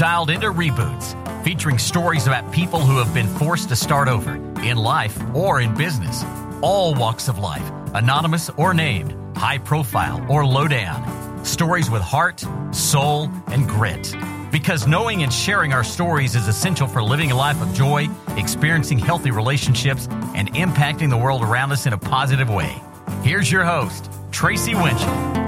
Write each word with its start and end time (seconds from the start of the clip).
dialed 0.00 0.30
into 0.30 0.46
Reboots, 0.46 1.44
featuring 1.44 1.76
stories 1.76 2.26
about 2.26 2.50
people 2.50 2.80
who 2.80 2.96
have 2.96 3.12
been 3.12 3.28
forced 3.36 3.68
to 3.68 3.76
start 3.76 4.08
over 4.08 4.36
in 4.62 4.78
life 4.78 5.20
or 5.34 5.60
in 5.60 5.74
business. 5.74 6.24
All 6.62 6.94
walks 6.94 7.28
of 7.28 7.38
life, 7.38 7.70
anonymous 7.92 8.48
or 8.56 8.72
named, 8.72 9.14
high 9.36 9.58
profile 9.58 10.24
or 10.30 10.46
low 10.46 10.66
down. 10.66 11.44
Stories 11.44 11.90
with 11.90 12.00
heart, 12.00 12.42
soul, 12.70 13.30
and 13.48 13.68
grit. 13.68 14.16
Because 14.50 14.86
knowing 14.86 15.22
and 15.22 15.30
sharing 15.30 15.74
our 15.74 15.84
stories 15.84 16.34
is 16.34 16.48
essential 16.48 16.86
for 16.86 17.02
living 17.02 17.30
a 17.30 17.36
life 17.36 17.60
of 17.60 17.70
joy, 17.74 18.08
experiencing 18.38 18.98
healthy 18.98 19.30
relationships, 19.30 20.08
and 20.34 20.50
impacting 20.54 21.10
the 21.10 21.18
world 21.18 21.42
around 21.42 21.72
us 21.72 21.84
in 21.84 21.92
a 21.92 21.98
positive 21.98 22.48
way. 22.48 22.74
Here's 23.22 23.52
your 23.52 23.64
host, 23.64 24.10
Tracy 24.32 24.74
Winchell. 24.74 25.40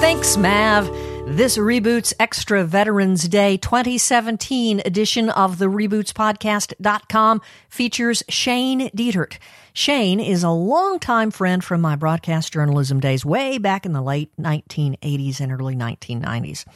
Thanks, 0.00 0.38
Mav. 0.38 1.03
This 1.34 1.58
Reboots 1.58 2.12
Extra 2.20 2.62
Veterans 2.62 3.26
Day 3.26 3.56
2017 3.56 4.82
edition 4.84 5.30
of 5.30 5.58
the 5.58 5.64
RebootsPodcast.com 5.64 7.42
features 7.68 8.22
Shane 8.28 8.88
Dietert. 8.90 9.38
Shane 9.72 10.20
is 10.20 10.44
a 10.44 10.50
longtime 10.50 11.32
friend 11.32 11.64
from 11.64 11.80
my 11.80 11.96
broadcast 11.96 12.52
journalism 12.52 13.00
days 13.00 13.24
way 13.24 13.58
back 13.58 13.84
in 13.84 13.92
the 13.92 14.00
late 14.00 14.30
1980s 14.38 15.40
and 15.40 15.50
early 15.50 15.74
1990s. 15.74 16.66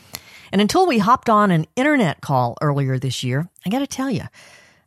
And 0.50 0.60
until 0.60 0.88
we 0.88 0.98
hopped 0.98 1.30
on 1.30 1.52
an 1.52 1.66
internet 1.76 2.20
call 2.20 2.56
earlier 2.60 2.98
this 2.98 3.22
year, 3.22 3.48
I 3.64 3.70
got 3.70 3.78
to 3.78 3.86
tell 3.86 4.10
you, 4.10 4.24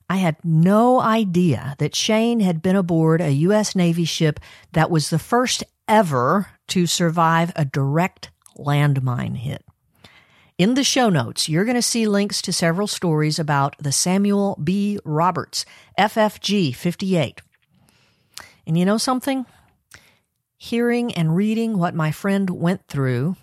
I 0.10 0.18
had 0.18 0.36
no 0.44 1.00
idea 1.00 1.78
that 1.80 1.96
Shane 1.96 2.42
had 2.42 2.62
been 2.62 2.76
aboard 2.76 3.22
a 3.22 3.32
U.S. 3.32 3.74
Navy 3.74 4.04
ship 4.04 4.42
that 4.74 4.92
was 4.92 5.10
the 5.10 5.18
first 5.18 5.64
ever 5.88 6.48
to 6.68 6.86
survive 6.86 7.54
a 7.56 7.64
direct 7.64 8.32
landmine 8.58 9.38
hit. 9.38 9.64
In 10.58 10.76
the 10.76 10.84
show 10.84 11.10
notes, 11.10 11.50
you're 11.50 11.66
going 11.66 11.76
to 11.76 11.82
see 11.82 12.08
links 12.08 12.42
to 12.44 12.54
several 12.54 12.86
stories 12.86 13.40
about 13.40 13.76
the 13.80 13.92
Samuel 13.92 14.60
B. 14.64 15.00
Roberts 15.04 15.66
FFG 15.98 16.76
58. 16.76 17.42
And 18.68 18.78
you 18.78 18.86
know 18.86 19.00
something? 19.00 19.46
Hearing 20.58 21.14
and 21.14 21.36
reading 21.36 21.80
what 21.80 21.96
my 21.96 22.12
friend 22.12 22.50
went 22.50 22.88
through 22.88 23.38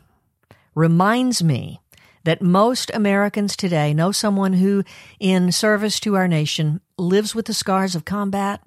reminds 0.77 1.43
me 1.43 1.81
that 2.23 2.41
most 2.41 2.91
Americans 2.95 3.57
today 3.57 3.93
know 3.93 4.13
someone 4.13 4.53
who, 4.53 4.85
in 5.19 5.51
service 5.51 5.99
to 6.01 6.15
our 6.15 6.29
nation, 6.29 6.81
lives 6.97 7.35
with 7.35 7.47
the 7.47 7.55
scars 7.55 7.97
of 7.97 8.05
combat, 8.05 8.61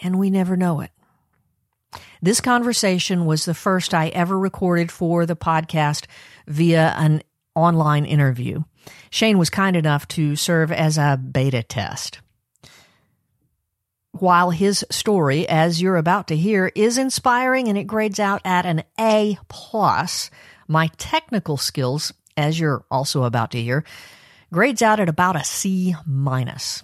and 0.00 0.18
we 0.18 0.30
never 0.30 0.56
know 0.56 0.80
it. 0.80 0.90
This 2.22 2.42
conversation 2.42 3.24
was 3.24 3.46
the 3.46 3.54
first 3.54 3.94
I 3.94 4.08
ever 4.08 4.38
recorded 4.38 4.92
for 4.92 5.24
the 5.24 5.36
podcast 5.36 6.04
via 6.46 6.92
an 6.96 7.22
online 7.54 8.04
interview. 8.04 8.64
Shane 9.10 9.38
was 9.38 9.48
kind 9.48 9.74
enough 9.74 10.06
to 10.08 10.36
serve 10.36 10.70
as 10.70 10.98
a 10.98 11.16
beta 11.16 11.62
test. 11.62 12.20
While 14.12 14.50
his 14.50 14.84
story, 14.90 15.48
as 15.48 15.80
you're 15.80 15.96
about 15.96 16.28
to 16.28 16.36
hear, 16.36 16.70
is 16.74 16.98
inspiring 16.98 17.68
and 17.68 17.78
it 17.78 17.84
grades 17.84 18.20
out 18.20 18.42
at 18.44 18.66
an 18.66 18.82
A 18.98 19.38
plus, 19.48 20.30
my 20.68 20.90
technical 20.98 21.56
skills, 21.56 22.12
as 22.36 22.60
you're 22.60 22.84
also 22.90 23.22
about 23.22 23.52
to 23.52 23.62
hear, 23.62 23.82
grades 24.52 24.82
out 24.82 25.00
at 25.00 25.08
about 25.08 25.36
a 25.36 25.44
C 25.44 25.94
minus. 26.06 26.82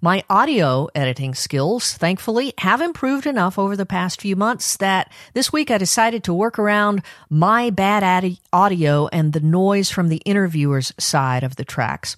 My 0.00 0.24
audio 0.28 0.88
editing 0.94 1.34
skills, 1.34 1.92
thankfully, 1.92 2.54
have 2.58 2.80
improved 2.80 3.26
enough 3.26 3.58
over 3.58 3.76
the 3.76 3.86
past 3.86 4.20
few 4.20 4.34
months 4.34 4.76
that 4.78 5.12
this 5.34 5.52
week 5.52 5.70
I 5.70 5.78
decided 5.78 6.24
to 6.24 6.34
work 6.34 6.58
around 6.58 7.02
my 7.28 7.70
bad 7.70 8.38
audio 8.52 9.08
and 9.08 9.32
the 9.32 9.40
noise 9.40 9.90
from 9.90 10.08
the 10.08 10.22
interviewer's 10.24 10.92
side 10.98 11.44
of 11.44 11.56
the 11.56 11.64
tracks 11.64 12.16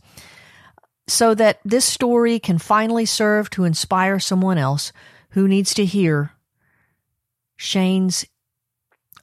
so 1.08 1.34
that 1.34 1.60
this 1.64 1.84
story 1.84 2.38
can 2.38 2.58
finally 2.58 3.04
serve 3.04 3.50
to 3.50 3.64
inspire 3.64 4.18
someone 4.18 4.58
else 4.58 4.92
who 5.30 5.48
needs 5.48 5.74
to 5.74 5.84
hear 5.84 6.32
Shane's 7.56 8.24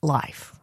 life. 0.02 0.54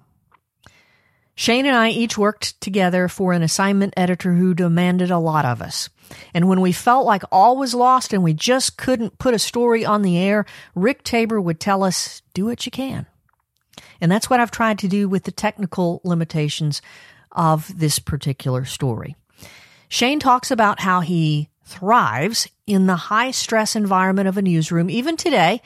Shane 1.35 1.67
and 1.67 1.77
I 1.77 1.91
each 1.91 2.17
worked 2.17 2.59
together 2.61 3.09
for 3.09 3.33
an 3.33 3.43
assignment 3.43 3.95
editor 3.97 4.35
who 4.35 4.55
demanded 4.55 5.11
a 5.11 5.19
lot 5.19 5.45
of 5.45 5.61
us. 5.61 5.91
And 6.35 6.49
when 6.49 6.61
we 6.61 6.73
felt 6.73 7.07
like 7.07 7.23
all 7.31 7.57
was 7.57 7.75
lost 7.75 8.13
and 8.13 8.23
we 8.23 8.33
just 8.33 8.77
couldn't 8.77 9.19
put 9.19 9.35
a 9.35 9.39
story 9.39 9.85
on 9.85 10.03
the 10.03 10.19
air, 10.19 10.47
Rick 10.75 11.03
Tabor 11.03 11.41
would 11.41 11.61
tell 11.61 11.83
us, 11.83 12.23
do 12.35 12.47
what 12.47 12.65
you 12.67 12.73
can. 12.73 13.07
And 14.01 14.11
that's 14.11 14.31
what 14.31 14.41
I've 14.41 14.51
tried 14.51 14.79
to 14.81 14.89
do 14.89 15.09
with 15.09 15.25
the 15.25 15.33
technical 15.33 16.01
limitations 16.05 16.83
of 17.33 17.79
this 17.79 17.99
particular 17.99 18.65
story. 18.65 19.17
Shane 19.89 20.21
talks 20.21 20.51
about 20.51 20.81
how 20.81 21.01
he 21.01 21.49
thrives 21.65 22.49
in 22.67 22.87
the 22.87 22.97
high 22.97 23.31
stress 23.31 23.77
environment 23.77 24.29
of 24.29 24.37
a 24.37 24.43
newsroom, 24.43 24.89
even 24.91 25.17
today, 25.17 25.61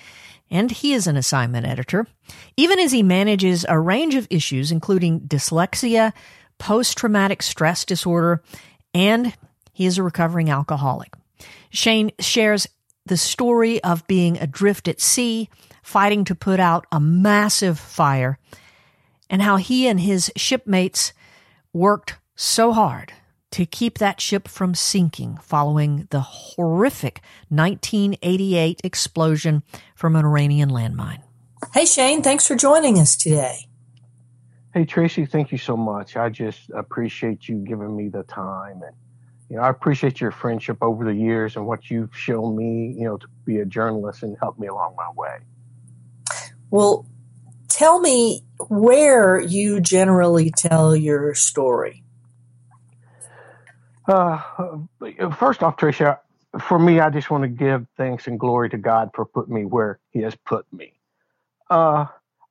and 0.51 0.71
he 0.71 0.93
is 0.93 1.07
an 1.07 1.17
assignment 1.17 1.67
editor, 1.67 2.07
even 2.57 2.79
as 2.79 2.93
he 2.93 3.03
manages 3.03 3.65
a 3.69 3.79
range 3.79 4.15
of 4.15 4.27
issues, 4.31 4.73
including 4.73 5.21
dyslexia, 5.21 6.13
post 6.59 6.99
traumatic 6.99 7.43
stress 7.43 7.85
disorder, 7.85 8.43
and 8.93 9.35
he 9.81 9.87
is 9.87 9.97
a 9.97 10.03
recovering 10.03 10.51
alcoholic. 10.51 11.15
Shane 11.71 12.11
shares 12.19 12.69
the 13.07 13.17
story 13.17 13.83
of 13.83 14.07
being 14.07 14.37
adrift 14.37 14.89
at 14.89 15.01
sea, 15.01 15.49
fighting 15.83 16.23
to 16.25 16.35
put 16.35 16.61
out 16.61 16.87
a 16.93 17.01
massive 17.01 17.79
fire, 17.79 18.39
and 19.31 19.41
how 19.41 19.57
he 19.57 19.89
and 19.89 19.99
his 19.99 20.31
shipmates 20.37 21.15
worked 21.73 22.19
so 22.37 22.75
hard 22.75 23.15
to 23.53 23.65
keep 23.65 23.97
that 23.97 24.21
ship 24.21 24.49
from 24.49 24.75
sinking 24.75 25.39
following 25.39 26.07
the 26.11 26.21
horrific 26.21 27.23
1988 27.49 28.83
explosion 28.85 29.63
from 29.95 30.15
an 30.15 30.27
Iranian 30.27 30.69
landmine. 30.69 31.23
Hey, 31.73 31.87
Shane, 31.87 32.23
thanks 32.23 32.47
for 32.47 32.55
joining 32.55 32.99
us 32.99 33.17
today. 33.17 33.67
Hey, 34.75 34.85
Tracy, 34.85 35.25
thank 35.25 35.51
you 35.51 35.59
so 35.59 35.75
much. 35.75 36.19
I 36.19 36.29
just 36.29 36.69
appreciate 36.75 37.49
you 37.49 37.57
giving 37.57 37.97
me 37.97 38.11
the 38.11 38.25
time. 38.25 38.83
And, 38.83 38.95
you 39.51 39.57
know, 39.57 39.63
I 39.63 39.69
appreciate 39.69 40.21
your 40.21 40.31
friendship 40.31 40.79
over 40.81 41.05
the 41.05 41.13
years 41.13 41.57
and 41.57 41.67
what 41.67 41.91
you've 41.91 42.17
shown 42.17 42.57
me, 42.57 42.95
you 42.97 43.05
know, 43.05 43.17
to 43.17 43.27
be 43.45 43.59
a 43.59 43.65
journalist 43.65 44.23
and 44.23 44.37
help 44.39 44.61
me 44.61 44.69
along 44.69 44.95
my 44.97 45.11
way. 45.17 45.39
Well, 46.71 47.05
tell 47.69 47.99
me 47.99 48.45
where 48.69 49.41
you 49.41 49.81
generally 49.81 50.53
tell 50.53 50.95
your 50.95 51.35
story. 51.35 52.05
Uh, 54.07 54.41
first 55.37 55.65
off, 55.65 55.77
Tricia, 55.77 56.19
for 56.61 56.79
me, 56.79 57.01
I 57.01 57.11
just 57.11 57.29
want 57.29 57.43
to 57.43 57.49
give 57.49 57.87
thanks 57.97 58.29
and 58.29 58.39
glory 58.39 58.71
to 58.71 58.79
God 58.79 59.11
for 59.15 59.25
putting 59.25 59.55
me 59.55 59.65
where 59.65 59.99
He 60.11 60.21
has 60.21 60.37
put 60.47 60.65
me. 60.73 60.93
Uh, 61.69 62.07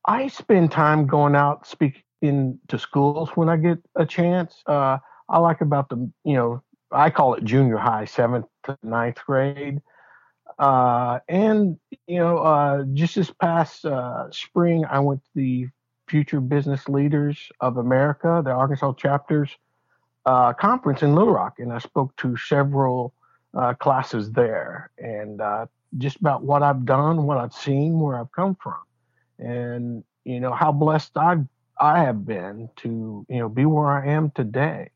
I 0.05 0.27
spend 0.27 0.71
time 0.71 1.07
going 1.07 1.35
out 1.35 1.65
speaking 1.65 2.59
to 2.67 2.77
schools 2.77 3.29
when 3.35 3.47
I 3.47 3.55
get 3.55 3.77
a 3.95 4.05
chance. 4.05 4.61
Uh, 4.65 4.97
I 5.29 5.39
like 5.39 5.61
about 5.61 5.89
the, 5.89 6.11
you 6.23 6.33
know, 6.33 6.61
I 6.91 7.09
call 7.09 7.35
it 7.35 7.43
junior 7.43 7.77
high, 7.77 8.05
seventh 8.05 8.45
to 8.65 8.77
ninth 8.83 9.19
grade. 9.25 9.81
Uh, 10.57 11.19
and, 11.29 11.79
you 12.07 12.19
know, 12.19 12.39
uh, 12.39 12.83
just 12.93 13.15
this 13.15 13.31
past 13.31 13.85
uh, 13.85 14.29
spring, 14.31 14.85
I 14.85 14.99
went 14.99 15.23
to 15.23 15.29
the 15.35 15.67
Future 16.07 16.41
Business 16.41 16.89
Leaders 16.89 17.49
of 17.61 17.77
America, 17.77 18.41
the 18.43 18.51
Arkansas 18.51 18.93
chapters 18.93 19.55
uh, 20.25 20.53
conference 20.53 21.01
in 21.01 21.15
Little 21.15 21.33
Rock, 21.33 21.59
and 21.59 21.71
I 21.71 21.79
spoke 21.79 22.15
to 22.17 22.35
several 22.37 23.13
uh, 23.55 23.73
classes 23.73 24.31
there, 24.31 24.91
and 24.97 25.41
uh, 25.41 25.65
just 25.97 26.17
about 26.17 26.43
what 26.43 26.61
I've 26.61 26.85
done, 26.85 27.23
what 27.23 27.37
I've 27.37 27.53
seen, 27.53 27.99
where 27.99 28.19
I've 28.19 28.31
come 28.31 28.55
from, 28.55 28.77
and 29.39 30.03
you 30.25 30.39
know 30.39 30.53
how 30.53 30.71
blessed 30.71 31.17
I 31.17 31.37
I 31.79 32.03
have 32.03 32.25
been 32.25 32.69
to 32.77 33.25
you 33.27 33.39
know 33.39 33.49
be 33.49 33.65
where 33.65 33.87
I 33.87 34.07
am 34.07 34.31
today. 34.31 34.91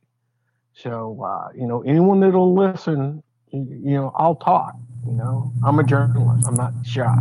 So 0.75 1.22
uh, 1.24 1.50
you 1.56 1.68
know 1.68 1.81
anyone 1.84 2.20
that'll 2.20 2.56
listen, 2.56 3.24
you 3.52 3.96
know 3.96 4.12
I'll 4.16 4.36
talk. 4.36 4.75
You 5.06 5.14
know 5.14 5.52
I'm 5.64 5.80
a 5.80 5.84
journalist. 5.84 6.48
I'm 6.48 6.56
not 6.56 6.74
shy. 6.86 7.16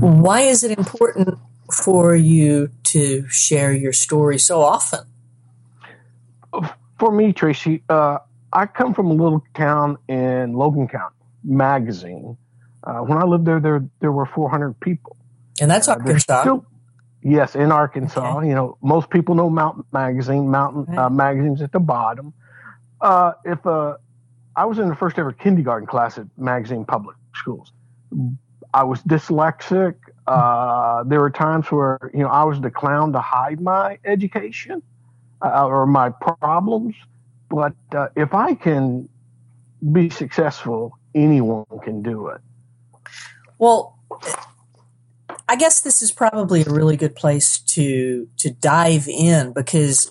Why 0.00 0.42
is 0.42 0.62
it 0.64 0.76
important 0.78 1.38
for 1.72 2.14
you 2.14 2.70
to 2.84 3.28
share 3.28 3.72
your 3.72 3.92
story 3.92 4.38
so 4.38 4.62
often? 4.62 5.00
for 6.98 7.10
me, 7.10 7.32
Tracy, 7.32 7.82
uh, 7.88 8.18
I 8.52 8.66
come 8.66 8.94
from 8.94 9.06
a 9.06 9.14
little 9.14 9.44
town 9.54 9.96
in 10.08 10.52
Logan 10.52 10.88
County, 10.88 11.14
Magazine. 11.44 12.36
Uh, 12.84 12.98
when 12.98 13.18
I 13.18 13.24
lived 13.24 13.46
there, 13.46 13.60
there 13.60 13.84
there 14.00 14.12
were 14.12 14.26
400 14.26 14.78
people. 14.80 15.16
And 15.60 15.70
that's 15.70 15.88
uh, 15.88 15.92
Arkansas. 15.92 16.42
Still, 16.42 16.64
yes, 17.22 17.54
in 17.54 17.72
Arkansas. 17.72 18.38
Okay. 18.38 18.48
You 18.48 18.54
know, 18.54 18.78
most 18.82 19.10
people 19.10 19.34
know 19.34 19.50
Mountain 19.50 19.84
Magazine. 19.92 20.48
Mountain 20.48 20.98
uh, 20.98 21.10
Magazine's 21.10 21.62
at 21.62 21.72
the 21.72 21.80
bottom. 21.80 22.32
Uh, 23.00 23.32
if 23.44 23.64
uh, 23.66 23.96
I 24.56 24.64
was 24.64 24.78
in 24.78 24.88
the 24.88 24.96
first 24.96 25.18
ever 25.18 25.32
kindergarten 25.32 25.86
class 25.86 26.18
at 26.18 26.26
Magazine 26.36 26.84
Public 26.84 27.16
Schools, 27.34 27.72
I 28.74 28.84
was 28.84 29.00
dyslexic. 29.02 29.94
there 31.08 31.20
were 31.20 31.30
times 31.30 31.70
where 31.70 31.98
you 32.12 32.20
know 32.20 32.28
I 32.28 32.44
was 32.44 32.60
the 32.60 32.70
clown 32.70 33.12
to 33.12 33.20
hide 33.20 33.60
my 33.60 33.98
education 34.04 34.82
uh, 35.42 35.66
or 35.66 35.86
my 35.86 36.10
problems. 36.10 36.94
but 37.48 37.74
uh, 37.92 38.08
if 38.16 38.34
I 38.34 38.54
can 38.54 39.08
be 39.92 40.10
successful, 40.10 40.98
anyone 41.14 41.64
can 41.82 42.02
do 42.02 42.28
it. 42.28 42.40
Well, 43.58 43.98
I 45.50 45.56
guess 45.56 45.80
this 45.80 46.00
is 46.00 46.12
probably 46.12 46.62
a 46.62 46.70
really 46.70 46.96
good 46.96 47.16
place 47.16 47.58
to 47.74 48.28
to 48.38 48.50
dive 48.52 49.08
in 49.08 49.52
because 49.52 50.08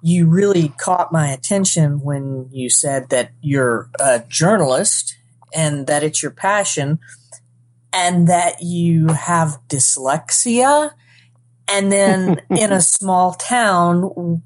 you 0.00 0.26
really 0.26 0.70
caught 0.78 1.12
my 1.12 1.28
attention 1.28 2.00
when 2.00 2.48
you 2.52 2.70
said 2.70 3.10
that 3.10 3.32
you're 3.42 3.90
a 4.00 4.22
journalist 4.28 5.14
and 5.54 5.86
that 5.88 6.02
it's 6.02 6.22
your 6.22 6.30
passion 6.30 7.00
and 7.92 8.28
that 8.28 8.62
you 8.62 9.08
have 9.08 9.58
dyslexia 9.68 10.92
and 11.70 11.92
then 11.92 12.40
in 12.50 12.72
a 12.72 12.80
small 12.80 13.34
town 13.34 14.40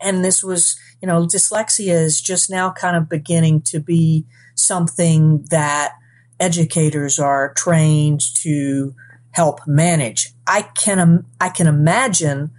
and 0.00 0.24
this 0.24 0.44
was 0.44 0.78
you 1.02 1.08
know 1.08 1.26
dyslexia 1.26 1.94
is 1.94 2.20
just 2.20 2.48
now 2.48 2.70
kind 2.70 2.96
of 2.96 3.08
beginning 3.08 3.60
to 3.60 3.80
be 3.80 4.24
something 4.54 5.44
that 5.50 5.94
educators 6.38 7.18
are 7.18 7.52
trained 7.54 8.20
to 8.36 8.94
help 9.32 9.60
manage 9.66 10.32
i 10.46 10.62
can 10.62 11.24
i 11.40 11.48
can 11.48 11.66
imagine 11.66 12.50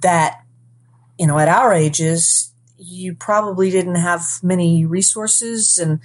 that 0.00 0.42
you 1.18 1.26
know 1.26 1.38
at 1.38 1.48
our 1.48 1.72
ages 1.72 2.52
you 2.78 3.14
probably 3.14 3.70
didn't 3.70 3.96
have 3.96 4.22
many 4.42 4.84
resources 4.84 5.78
and 5.78 6.00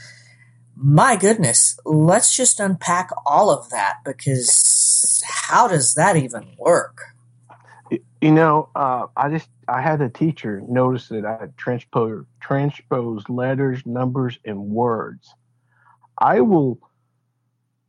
my 0.75 1.15
goodness 1.15 1.79
let's 1.85 2.35
just 2.35 2.59
unpack 2.59 3.09
all 3.25 3.49
of 3.49 3.69
that 3.69 3.97
because 4.05 5.23
how 5.25 5.67
does 5.67 5.93
that 5.95 6.15
even 6.15 6.47
work 6.57 7.01
you 8.21 8.31
know, 8.31 8.69
uh, 8.75 9.07
I 9.17 9.29
just 9.29 9.49
I 9.67 9.81
had 9.81 9.99
a 10.01 10.09
teacher 10.09 10.61
notice 10.67 11.07
that 11.09 11.25
I 11.25 11.47
transposed 11.57 12.27
transposed 12.39 13.29
letters, 13.29 13.83
numbers, 13.85 14.37
and 14.45 14.69
words. 14.69 15.33
I 16.17 16.41
will 16.41 16.79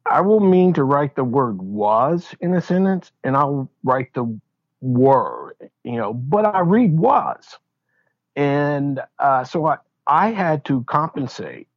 I 0.07 0.21
will 0.21 0.41
mean 0.41 0.73
to 0.75 0.85
write 0.85 1.15
the 1.17 1.25
word 1.25 1.63
was 1.63 2.35
in 2.41 2.55
a 2.55 2.61
sentence, 2.61 3.13
and 3.25 3.37
I'll 3.37 3.71
write 3.85 4.13
the 4.15 4.39
word, 4.81 5.55
you 5.85 5.97
know, 5.97 6.13
but 6.13 6.45
I 6.45 6.61
read 6.61 6.99
was, 6.99 7.59
and 8.37 9.01
uh, 9.19 9.45
so 9.45 9.67
I 9.67 9.79
I 10.07 10.31
had 10.31 10.65
to 10.67 10.83
compensate. 10.85 11.69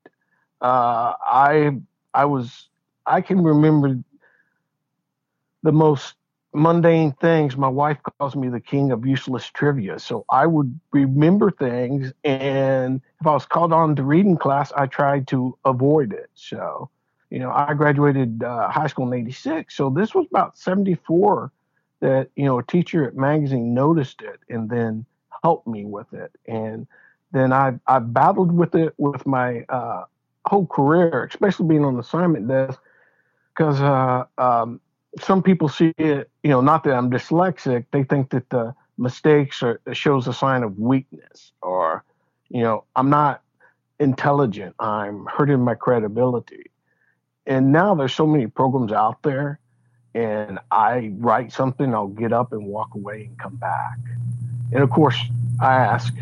Uh, 0.62 1.14
I 1.26 1.78
I 2.14 2.26
was 2.26 2.70
I 3.06 3.22
can 3.22 3.44
remember 3.44 3.98
the 5.64 5.72
most 5.72 6.16
mundane 6.54 7.12
things. 7.14 7.58
My 7.58 7.68
wife 7.68 7.98
calls 8.18 8.36
me 8.36 8.50
the 8.50 8.60
king 8.60 8.92
of 8.92 9.06
useless 9.06 9.46
trivia. 9.48 10.00
So 10.00 10.26
I 10.30 10.48
would 10.48 10.80
remember 10.92 11.52
things, 11.52 12.14
and 12.24 13.02
if 13.22 13.28
I 13.28 13.34
was 13.34 13.46
called 13.46 13.74
on 13.74 13.96
to 13.98 14.04
reading 14.04 14.38
class, 14.38 14.72
I 14.76 14.88
tried 14.88 15.28
to 15.30 15.58
avoid 15.66 16.14
it. 16.14 16.30
So, 16.34 16.90
you 17.36 17.42
know, 17.42 17.52
I 17.52 17.74
graduated 17.74 18.44
uh, 18.44 18.70
high 18.70 18.88
school 18.88 19.12
in 19.12 19.20
'86. 19.20 19.76
So 19.76 19.90
this 19.90 20.16
was 20.16 20.26
about 20.32 20.58
'74 20.58 21.52
that 22.00 22.30
you 22.38 22.46
know 22.46 22.60
a 22.60 22.64
teacher 22.64 23.06
at 23.06 23.18
magazine 23.18 23.74
noticed 23.74 24.22
it 24.22 24.40
and 24.48 24.70
then 24.70 25.06
helped 25.44 25.68
me 25.68 25.84
with 25.84 26.14
it, 26.14 26.32
and 26.46 26.88
then 27.34 27.52
I 27.52 27.78
I 27.88 28.00
battled 28.00 28.54
with 28.54 28.74
it 28.74 28.94
with 28.98 29.26
my 29.26 29.66
uh, 29.68 30.06
whole 30.46 30.66
career, 30.66 31.26
especially 31.26 31.68
being 31.68 31.84
on 31.84 31.96
the 31.96 32.00
assignment 32.00 32.48
desk, 32.48 32.80
because 33.54 33.82
uh, 33.82 34.24
um, 34.38 34.80
some 35.20 35.44
people 35.44 35.68
see 35.68 35.94
it, 35.98 36.30
you 36.42 36.52
know, 36.52 36.62
not 36.62 36.86
that 36.86 36.94
I'm 36.94 37.12
dyslexic, 37.12 37.86
they 37.92 38.06
think 38.06 38.30
that 38.30 38.50
the 38.50 38.74
mistakes 38.98 39.62
are 39.62 39.82
shows 39.92 40.26
a 40.28 40.34
sign 40.34 40.64
of 40.64 40.80
weakness 40.80 41.52
or, 41.62 42.06
you 42.48 42.62
know, 42.62 42.86
I'm 42.96 43.10
not 43.10 43.42
intelligent, 44.00 44.74
I'm 44.80 45.26
hurting 45.26 45.60
my 45.60 45.76
credibility. 45.76 46.72
And 47.46 47.72
now 47.72 47.96
there's 47.96 48.14
so 48.14 48.26
many 48.26 48.48
programs 48.48 48.92
out 48.92 49.22
there 49.24 49.60
and 50.16 50.60
I 50.72 51.12
write 51.18 51.52
something, 51.52 51.94
I'll 51.94 52.08
get 52.08 52.32
up 52.32 52.54
and 52.54 52.66
walk 52.66 52.96
away 52.96 53.26
and 53.26 53.38
come 53.38 53.58
back. 53.58 53.98
And 54.72 54.82
of 54.82 54.90
course, 54.90 55.18
I 55.62 55.76
ask, 55.76 56.14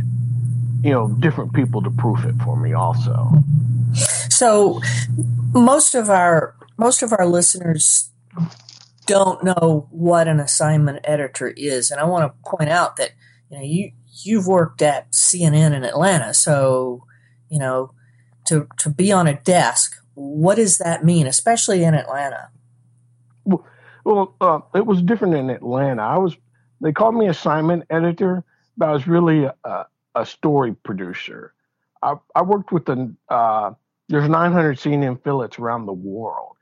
you 0.81 0.91
know, 0.91 1.09
different 1.19 1.53
people 1.53 1.81
to 1.83 1.91
proof 1.91 2.25
it 2.25 2.35
for 2.43 2.57
me 2.57 2.73
also. 2.73 3.31
So 4.29 4.81
most 5.53 5.93
of 5.93 6.09
our 6.09 6.55
most 6.77 7.03
of 7.03 7.13
our 7.13 7.27
listeners 7.27 8.09
don't 9.05 9.43
know 9.43 9.87
what 9.91 10.27
an 10.27 10.39
assignment 10.39 10.99
editor 11.03 11.49
is, 11.55 11.91
and 11.91 12.01
I 12.01 12.05
want 12.05 12.33
to 12.33 12.49
point 12.49 12.69
out 12.69 12.95
that 12.95 13.11
you 13.51 13.57
know 13.57 13.63
you 13.63 13.91
you've 14.23 14.47
worked 14.47 14.81
at 14.81 15.11
CNN 15.11 15.75
in 15.75 15.83
Atlanta, 15.83 16.33
so 16.33 17.05
you 17.49 17.59
know 17.59 17.93
to 18.47 18.67
to 18.79 18.89
be 18.89 19.11
on 19.11 19.27
a 19.27 19.39
desk, 19.41 20.02
what 20.15 20.55
does 20.55 20.77
that 20.77 21.03
mean, 21.03 21.27
especially 21.27 21.83
in 21.83 21.93
Atlanta? 21.93 22.49
Well, 23.45 23.65
well 24.03 24.35
uh, 24.41 24.59
it 24.75 24.85
was 24.85 25.01
different 25.01 25.35
in 25.35 25.49
Atlanta. 25.49 26.01
I 26.01 26.17
was 26.17 26.35
they 26.81 26.91
called 26.91 27.15
me 27.15 27.27
assignment 27.27 27.85
editor, 27.89 28.43
but 28.77 28.89
I 28.89 28.91
was 28.91 29.07
really 29.07 29.45
a, 29.45 29.85
a 30.15 30.25
story 30.25 30.73
producer. 30.83 31.53
I, 32.01 32.15
I 32.35 32.41
worked 32.41 32.71
with 32.71 32.85
the 32.85 33.13
uh, 33.29 33.71
there's 34.09 34.29
900 34.29 34.77
CNN 34.77 35.17
affiliates 35.17 35.57
around 35.57 35.85
the 35.85 35.93
world 35.93 36.53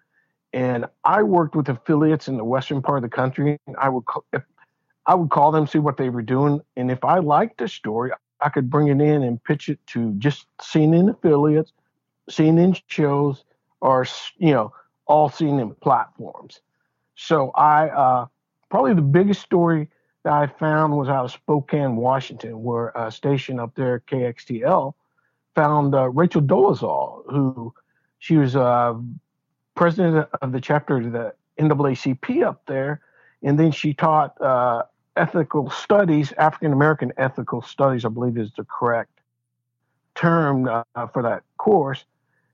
and 0.54 0.86
I 1.04 1.24
worked 1.24 1.56
with 1.56 1.70
affiliates 1.70 2.28
in 2.28 2.38
the 2.38 2.44
western 2.44 2.82
part 2.82 3.04
of 3.04 3.10
the 3.10 3.16
country. 3.16 3.58
I 3.78 3.90
would 3.90 4.04
I 5.06 5.16
would 5.16 5.30
call 5.30 5.52
them, 5.52 5.66
see 5.66 5.80
what 5.80 5.98
they 5.98 6.10
were 6.10 6.22
doing, 6.22 6.62
and 6.76 6.92
if 6.92 7.04
I 7.04 7.20
liked 7.20 7.58
the 7.58 7.68
story, 7.68 8.12
I 8.40 8.50
could 8.50 8.70
bring 8.70 8.88
it 8.88 9.02
in 9.02 9.24
and 9.24 9.44
pitch 9.44 9.70
it 9.70 9.80
to 9.88 10.14
just 10.14 10.46
CNN 10.60 11.10
affiliates, 11.10 11.74
CNN 12.30 12.82
shows, 12.88 13.44
or 13.82 14.06
you 14.38 14.52
know, 14.52 14.74
all 15.06 15.30
CNN 15.30 15.80
platforms. 15.80 16.62
So 17.16 17.52
I 17.52 17.90
uh, 17.90 18.26
probably 18.70 18.94
the 18.94 19.02
biggest 19.02 19.42
story 19.42 19.90
that 20.24 20.34
I 20.34 20.48
found 20.48 20.96
was 20.96 21.10
out 21.10 21.26
of 21.26 21.32
Spokane, 21.32 21.96
Washington, 21.96 22.64
where 22.64 22.90
a 22.96 23.12
station 23.12 23.60
up 23.60 23.76
there, 23.76 24.02
KXLY, 24.08 24.94
found 25.56 25.96
uh, 25.96 26.10
Rachel 26.10 26.42
Dolezal, 26.42 27.24
who 27.30 27.74
she 28.20 28.38
was 28.38 28.56
uh, 28.56 28.94
president 29.76 30.28
of 30.42 30.52
the 30.52 30.62
chapter 30.62 30.98
of 30.98 31.12
the 31.12 31.34
NAACP 31.60 32.44
up 32.46 32.66
there, 32.68 33.02
and 33.42 33.60
then 33.60 33.72
she 33.72 33.94
taught 33.94 34.40
uh, 34.42 34.84
ethical 35.16 35.70
studies, 35.70 36.34
African 36.34 36.72
American 36.72 37.12
ethical 37.18 37.62
studies, 37.62 38.06
I 38.06 38.10
believe 38.10 38.38
is 38.38 38.52
the 38.56 38.64
correct 38.64 39.21
term 40.16 40.68
uh, 40.68 41.08
for 41.08 41.24
that 41.24 41.44
course. 41.58 42.06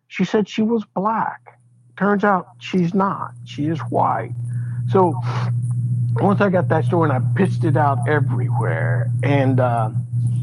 She 0.08 0.26
said 0.26 0.48
she 0.48 0.62
was 0.62 0.84
black. 0.96 1.60
Turns 1.98 2.24
out 2.24 2.50
she's 2.60 2.94
not. 2.94 3.32
She 3.46 3.68
is 3.68 3.80
white. 3.80 4.34
So 4.90 5.20
once 6.16 6.42
I 6.42 6.50
got 6.50 6.70
that 6.70 6.86
story 6.86 7.10
and 7.10 7.26
I 7.26 7.34
pitched 7.36 7.64
it 7.64 7.76
out 7.76 8.08
everywhere, 8.08 9.10
and 9.24 9.60
uh, 9.60 9.92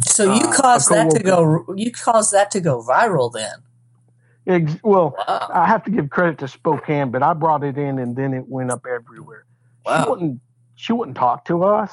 so 0.04 0.35
you 0.35 0.47
uh, 0.47 0.52
caused 0.52 0.90
that 0.90 1.11
to 1.11 1.23
go. 1.23 1.64
You 1.76 1.90
caused 1.90 2.33
that 2.33 2.50
to 2.52 2.61
go 2.61 2.83
viral 2.83 3.33
then. 3.33 3.62
Ex- 4.47 4.83
well, 4.83 5.14
wow. 5.16 5.49
I 5.52 5.66
have 5.66 5.85
to 5.85 5.90
give 5.90 6.11
credit 6.11 6.38
to 6.38 6.49
Spokane, 6.49 7.11
but 7.11 7.23
I 7.23 7.33
brought 7.33 7.64
it 7.64 7.78
in 7.78 7.99
and 7.99 8.14
then 8.14 8.35
it 8.35 8.47
went 8.47 8.71
up 8.71 8.85
everywhere. 8.87 9.47
Wow. 9.87 10.04
She 10.04 10.11
wouldn't 10.11 10.40
she 10.76 10.92
wouldn't 10.92 11.16
talk 11.16 11.47
to 11.47 11.64
us. 11.64 11.92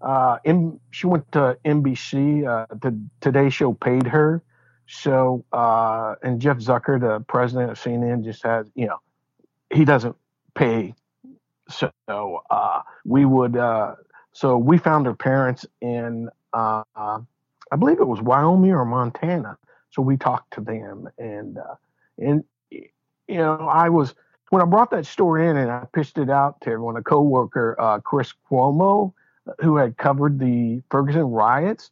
Uh, 0.00 0.38
in, 0.44 0.78
she 0.90 1.06
went 1.06 1.30
to 1.32 1.58
NBC. 1.64 2.46
Uh, 2.46 2.66
the 2.70 2.98
Today 3.20 3.48
Show 3.50 3.72
paid 3.72 4.06
her. 4.06 4.42
So 4.88 5.44
uh, 5.52 6.16
and 6.22 6.40
Jeff 6.40 6.58
Zucker, 6.58 7.00
the 7.00 7.20
president 7.24 7.70
of 7.70 7.78
CNN, 7.78 8.24
just 8.24 8.42
has 8.42 8.66
you 8.74 8.86
know 8.86 8.98
he 9.70 9.84
doesn't 9.84 10.16
pay. 10.54 10.94
So 11.68 11.90
uh, 12.50 12.82
we 13.04 13.24
would. 13.24 13.56
Uh, 13.56 13.94
so 14.32 14.56
we 14.56 14.78
found 14.78 15.06
her 15.06 15.14
parents 15.14 15.66
in 15.80 16.28
uh, 16.52 16.82
I 16.96 17.76
believe 17.78 18.00
it 18.00 18.06
was 18.06 18.20
Wyoming 18.20 18.72
or 18.72 18.84
Montana 18.84 19.58
so 19.90 20.02
we 20.02 20.16
talked 20.16 20.54
to 20.54 20.60
them, 20.60 21.08
and 21.18 21.58
uh, 21.58 21.74
and 22.18 22.44
you 22.70 22.88
know, 23.28 23.56
I 23.68 23.88
was 23.88 24.14
when 24.50 24.62
I 24.62 24.64
brought 24.64 24.90
that 24.90 25.06
story 25.06 25.48
in 25.48 25.56
and 25.56 25.70
I 25.70 25.86
pitched 25.92 26.18
it 26.18 26.30
out 26.30 26.60
to 26.62 26.70
everyone. 26.70 26.96
A 26.96 27.02
coworker, 27.02 27.76
uh, 27.78 28.00
Chris 28.00 28.32
Cuomo, 28.50 29.12
who 29.60 29.76
had 29.76 29.96
covered 29.96 30.38
the 30.38 30.82
Ferguson 30.90 31.24
riots, 31.24 31.90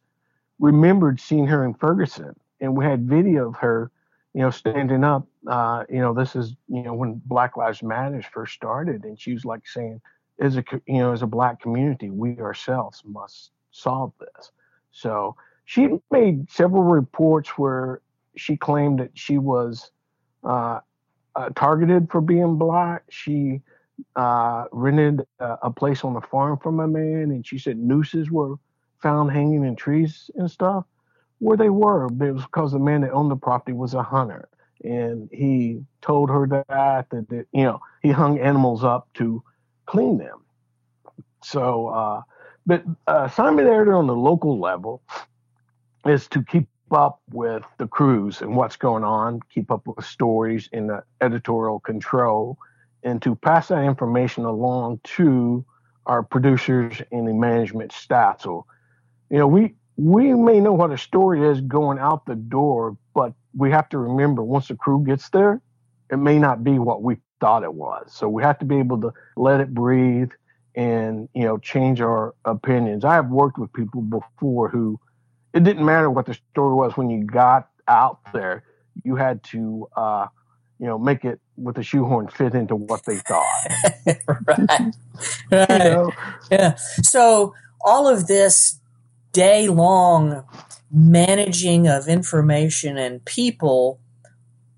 remembered 0.59 1.21
seeing 1.21 1.47
her 1.47 1.65
in 1.65 1.75
Ferguson, 1.75 2.35
and 2.61 2.77
we 2.77 2.85
had 2.85 3.09
video 3.09 3.49
of 3.49 3.57
her, 3.57 3.91
you 4.35 4.43
know, 4.43 4.51
standing 4.51 5.05
up. 5.05 5.27
Uh, 5.47 5.85
you 5.89 6.01
know, 6.01 6.15
this 6.15 6.37
is 6.37 6.55
you 6.69 6.83
know 6.83 6.95
when 6.95 7.21
Black 7.27 7.57
Lives 7.57 7.83
Matter 7.83 8.23
first 8.33 8.55
started, 8.55 9.05
and 9.05 9.19
she 9.19 9.33
was 9.33 9.45
like 9.45 9.67
saying, 9.67 10.01
"As 10.41 10.57
a 10.57 10.65
you 10.87 10.99
know, 10.99 11.13
as 11.13 11.23
a 11.23 11.27
black 11.27 11.61
community, 11.61 12.11
we 12.11 12.39
ourselves 12.39 13.03
must 13.05 13.51
solve 13.71 14.13
this." 14.21 14.53
So 14.91 15.37
she 15.65 15.89
made 16.11 16.51
several 16.51 16.85
reports 16.85 17.51
where 17.51 18.01
she 18.37 18.57
claimed 18.57 19.01
that 19.01 19.11
she 19.15 19.39
was 19.39 19.91
uh, 20.45 20.81
uh, 21.35 21.51
targeted 21.55 22.11
for 22.11 22.21
being 22.21 22.57
black. 22.57 23.03
She 23.11 23.61
uh, 24.15 24.65
rented 24.73 25.27
a, 25.41 25.57
a, 25.65 25.71
place 25.71 26.05
on 26.05 26.15
the 26.15 26.21
farm 26.21 26.59
from 26.59 26.81
a 26.81 26.87
man, 26.87 27.31
and 27.31 27.47
she 27.47 27.59
said 27.59 27.79
nooses 27.79 28.31
were 28.31 28.57
found 29.03 29.33
hanging 29.33 29.65
in 29.65 29.77
trees 29.77 30.31
and 30.37 30.51
stuff. 30.51 30.85
Where 31.39 31.57
they 31.57 31.71
were. 31.71 32.09
But 32.09 32.29
it 32.29 32.33
was 32.33 32.45
because 32.45 32.73
the 32.73 32.79
man 32.79 33.03
that 33.03 33.13
owned 33.13 33.31
the 33.31 33.37
property 33.37 33.73
was 33.73 33.95
a 33.95 34.03
hunter, 34.03 34.49
and 34.85 35.29
he 35.33 35.85
told 36.03 36.31
her 36.31 36.47
that 36.49 36.67
that, 37.11 37.29
that 37.29 37.47
you 37.53 37.65
know 37.65 37.81
he 38.03 38.11
hung 38.11 38.39
animals 38.39 38.85
up 38.85 39.09
to 39.15 39.43
clean 39.87 40.19
them. 40.19 40.41
So, 41.43 41.89
uh, 41.89 42.23
but 42.67 42.85
uh, 43.07 43.29
editor 43.39 43.95
on 43.95 44.07
the 44.07 44.17
local 44.17 44.59
level 44.59 45.03
is 46.05 46.27
to 46.29 46.43
keep 46.43 46.69
up 46.91 47.21
with 47.31 47.63
the 47.79 47.87
crews 47.87 48.43
and 48.43 48.57
what's 48.57 48.77
going 48.77 49.05
on, 49.05 49.41
keep 49.53 49.71
up 49.71 49.87
with 49.87 50.05
stories 50.05 50.69
in 50.73 50.87
the 50.87 51.03
editorial 51.21 51.81
control, 51.81 52.59
and 53.03 53.21
to 53.23 53.35
pass 53.35 53.69
that 53.69 53.83
information 53.83 54.45
along 54.45 55.01
to 55.05 55.65
our 56.07 56.23
producers 56.23 57.03
and 57.11 57.27
the 57.27 57.33
management 57.33 57.93
staff. 57.93 58.41
So, 58.41 58.67
you 59.31 59.39
know, 59.39 59.47
we 59.47 59.75
we 59.97 60.35
may 60.35 60.61
know 60.61 60.73
what 60.73 60.93
a 60.93 60.99
story 60.99 61.49
is 61.49 61.61
going 61.63 61.99
out 61.99 62.27
the 62.27 62.35
door, 62.35 62.97
but 63.15 63.33
we 63.57 63.71
have 63.71 63.89
to 63.91 63.99
remember 63.99 64.43
once 64.43 64.69
the 64.69 64.77
crew 64.77 65.03
gets 65.05 65.31
there, 65.31 65.61
it 66.11 66.19
may 66.19 66.39
not 66.39 66.63
be 66.63 66.79
what 66.79 67.03
we 67.03 67.17
thought 67.41 67.63
it 67.63 67.75
was. 67.75 68.13
So 68.13 68.29
we 68.29 68.43
have 68.43 68.59
to 68.59 68.65
be 68.65 68.77
able 68.77 69.01
to 69.01 69.13
let 69.37 69.61
it 69.61 69.73
breathe 69.75 70.31
and 70.75 71.29
you 71.35 71.45
know 71.45 71.57
change 71.59 72.01
our 72.01 72.35
opinions. 72.45 73.05
I 73.05 73.15
have 73.15 73.29
worked 73.29 73.59
with 73.59 73.73
people 73.73 74.03
before 74.03 74.69
who 74.69 75.01
it 75.55 75.65
didn't 75.65 75.85
matter 75.85 76.11
what 76.11 76.27
the 76.27 76.35
story 76.53 76.75
was 76.75 76.97
when 76.97 77.09
you 77.09 77.25
got 77.25 77.69
out 77.89 78.21
there, 78.33 78.65
you 79.05 79.17
had 79.17 79.43
to 79.45 79.89
uh, 79.97 80.27
you 80.79 80.87
know 80.87 80.99
make 80.99 81.25
it 81.25 81.41
with 81.57 81.79
a 81.79 81.83
shoehorn 81.83 82.29
fit 82.29 82.55
into 82.55 82.77
what 82.77 83.05
they 83.07 83.17
thought. 83.19 83.69
right. 84.47 84.95
Right. 85.51 85.71
You 85.71 85.79
know? 85.79 86.13
Yeah. 86.51 86.75
So 86.75 87.55
all 87.83 88.07
of 88.07 88.27
this 88.27 88.79
day 89.37 89.69
long 89.69 90.43
managing 90.91 91.87
of 91.87 92.09
information 92.09 92.97
and 92.97 93.23
people 93.27 94.01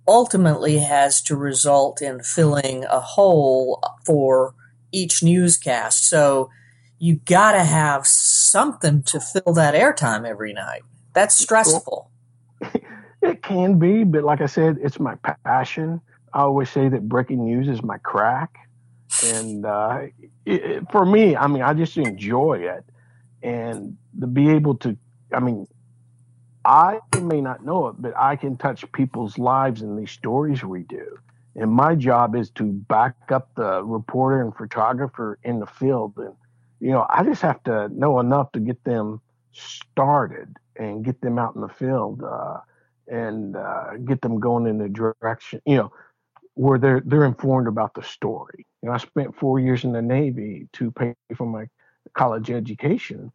ultimately 0.09 0.79
has 0.79 1.23
to 1.23 1.37
result 1.37 2.03
in 2.03 2.21
filling 2.21 2.85
a 2.87 2.99
hole 2.99 3.81
for 4.05 4.57
each 4.91 5.23
newscast. 5.23 6.09
So 6.09 6.51
you 6.99 7.21
got 7.25 7.53
to 7.53 7.63
have 7.63 8.05
something 8.05 9.05
to 9.05 9.21
fill 9.21 9.53
that 9.53 9.75
airtime 9.75 10.27
every 10.27 10.53
night. 10.53 10.83
That's 11.15 11.39
stressful. 11.39 12.11
It 13.21 13.43
can 13.43 13.81
be, 13.81 14.05
but 14.05 14.23
like 14.23 14.41
I 14.41 14.47
said, 14.47 14.77
it's 14.81 15.01
my 15.01 15.17
passion. 15.45 16.01
I 16.33 16.43
always 16.43 16.71
say 16.71 16.89
that 16.89 17.09
breaking 17.09 17.45
news 17.45 17.67
is 17.67 17.83
my 17.83 17.99
crack. 17.99 18.55
And 19.25 19.67
uh, 19.67 20.03
it, 20.47 20.85
for 20.93 21.05
me, 21.05 21.35
I 21.35 21.49
mean, 21.49 21.63
I 21.63 21.75
just 21.75 21.97
enjoy 21.97 22.59
it. 22.61 22.85
And 23.43 23.97
to 24.21 24.27
be 24.27 24.51
able 24.51 24.75
to, 24.77 24.97
I 25.33 25.41
mean, 25.41 25.67
I 26.65 27.01
may 27.23 27.41
not 27.41 27.65
know 27.65 27.89
it, 27.89 27.97
but 27.99 28.17
I 28.17 28.37
can 28.37 28.57
touch 28.57 28.91
people's 28.93 29.39
lives 29.39 29.83
in 29.83 29.97
these 29.97 30.11
stories 30.11 30.63
we 30.65 30.83
do. 30.83 31.19
And 31.57 31.73
my 31.73 31.95
job 31.95 32.37
is 32.37 32.51
to 32.51 32.65
back 32.65 33.15
up 33.31 33.55
the 33.55 33.83
reporter 33.83 34.43
and 34.43 34.55
photographer 34.55 35.39
in 35.43 35.61
the 35.61 35.67
field. 35.67 36.15
And, 36.17 36.35
you 36.81 36.91
know, 36.91 37.07
I 37.09 37.25
just 37.25 37.43
have 37.43 37.63
to 37.65 37.89
know 37.89 38.21
enough 38.21 38.53
to 38.53 38.61
get 38.61 38.83
them 38.85 39.21
started 39.53 40.57
and 40.77 41.05
get 41.05 41.21
them 41.21 41.39
out 41.39 41.55
in 41.55 41.63
the 41.63 41.69
field 41.69 42.23
uh, 42.23 42.59
and 43.09 43.57
uh, 43.57 43.97
get 44.05 44.21
them 44.21 44.39
going 44.39 44.67
in 44.67 44.79
the 44.79 44.89
direction, 44.89 45.61
you 45.67 45.77
know, 45.77 45.93
where 46.55 46.79
they're 46.79 47.03
they're 47.05 47.25
informed 47.25 47.69
about 47.69 47.95
the 47.95 48.03
story. 48.03 48.67
You 48.83 48.89
know, 48.89 48.95
I 48.95 48.99
spent 48.99 49.37
four 49.37 49.59
years 49.59 49.85
in 49.85 49.93
the 49.93 50.03
Navy 50.03 50.69
to 50.75 50.91
pay 50.91 51.15
for 51.35 51.47
my 51.47 51.67
college 52.19 52.51
education, 52.51 53.33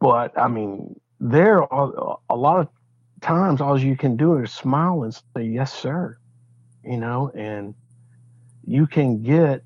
but 0.00 0.36
I 0.38 0.48
mean, 0.48 0.98
there 1.20 1.62
are 1.72 2.18
a 2.28 2.36
lot 2.36 2.60
of 2.60 2.68
times 3.20 3.60
all 3.60 3.78
you 3.78 3.96
can 3.96 4.16
do 4.16 4.38
is 4.38 4.52
smile 4.52 5.04
and 5.04 5.14
say 5.14 5.44
yes, 5.44 5.72
sir 5.72 6.18
you 6.84 6.96
know, 6.96 7.30
and 7.34 7.74
you 8.66 8.86
can 8.86 9.22
get 9.22 9.62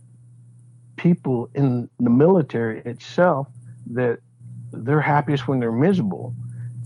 people 0.97 1.49
in 1.54 1.88
the 2.00 2.11
military 2.11 2.80
itself 2.80 3.49
that 3.92 4.18
they're 4.73 5.00
happiest 5.00 5.49
when 5.49 5.61
they're 5.61 5.73
miserable 5.73 6.35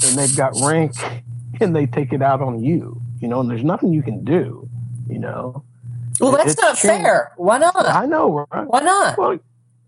and 0.05 0.17
they've 0.17 0.37
got 0.37 0.53
rank 0.63 0.93
and 1.61 1.75
they 1.75 1.87
take 1.87 2.13
it 2.13 2.23
out 2.23 2.41
on 2.41 2.63
you, 2.63 3.01
you 3.21 3.29
know, 3.29 3.41
and 3.41 3.51
there's 3.51 3.65
nothing 3.65 3.93
you 3.93 4.03
can 4.03 4.25
do, 4.25 4.69
you 5.09 5.19
know. 5.19 5.65
Well, 6.21 6.33
that's 6.33 6.53
it's 6.53 6.61
not 6.61 6.77
changed. 6.77 7.05
fair. 7.05 7.33
Why 7.37 7.59
not? 7.59 7.75
I 7.87 8.07
know, 8.07 8.47
right? 8.53 8.67
Why 8.67 8.81
not? 8.81 9.19
Well, 9.19 9.39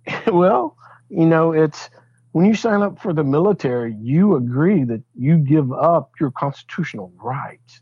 well, 0.26 0.76
you 1.08 1.26
know, 1.26 1.52
it's 1.52 1.90
when 2.32 2.44
you 2.44 2.54
sign 2.54 2.82
up 2.82 2.98
for 2.98 3.12
the 3.12 3.24
military, 3.24 3.94
you 4.00 4.36
agree 4.36 4.84
that 4.84 5.02
you 5.14 5.38
give 5.38 5.72
up 5.72 6.12
your 6.20 6.30
constitutional 6.32 7.12
rights. 7.16 7.80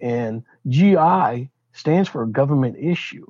And 0.00 0.42
GI 0.68 1.50
stands 1.72 2.08
for 2.08 2.24
government 2.26 2.76
issue. 2.78 3.26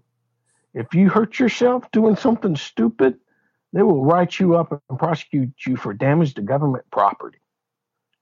If 0.73 0.95
you 0.95 1.09
hurt 1.09 1.39
yourself 1.39 1.91
doing 1.93 2.17
something 2.17 2.57
stupid, 2.57 3.17
they 3.73 3.83
will 3.83 4.05
write 4.05 4.39
you 4.39 4.57
up 4.57 4.83
and 4.89 4.99
prosecute 4.99 5.53
you 5.67 5.77
for 5.77 5.93
damage 5.93 6.35
to 6.35 6.43
government 6.43 6.85
property. 6.91 7.39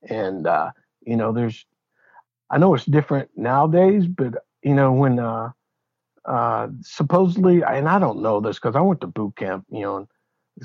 And 0.09 0.47
uh, 0.47 0.71
you 1.05 1.15
know, 1.15 1.31
there's, 1.31 1.65
I 2.49 2.57
know 2.57 2.73
it's 2.73 2.85
different 2.85 3.29
nowadays, 3.35 4.07
but 4.07 4.43
you 4.63 4.73
know, 4.73 4.93
when 4.93 5.19
uh, 5.19 5.51
uh, 6.25 6.67
supposedly, 6.81 7.63
and 7.63 7.87
I 7.87 7.99
don't 7.99 8.21
know 8.21 8.39
this 8.39 8.57
because 8.57 8.75
I 8.75 8.81
went 8.81 9.01
to 9.01 9.07
boot 9.07 9.35
camp, 9.35 9.65
you 9.69 9.81
know, 9.81 10.07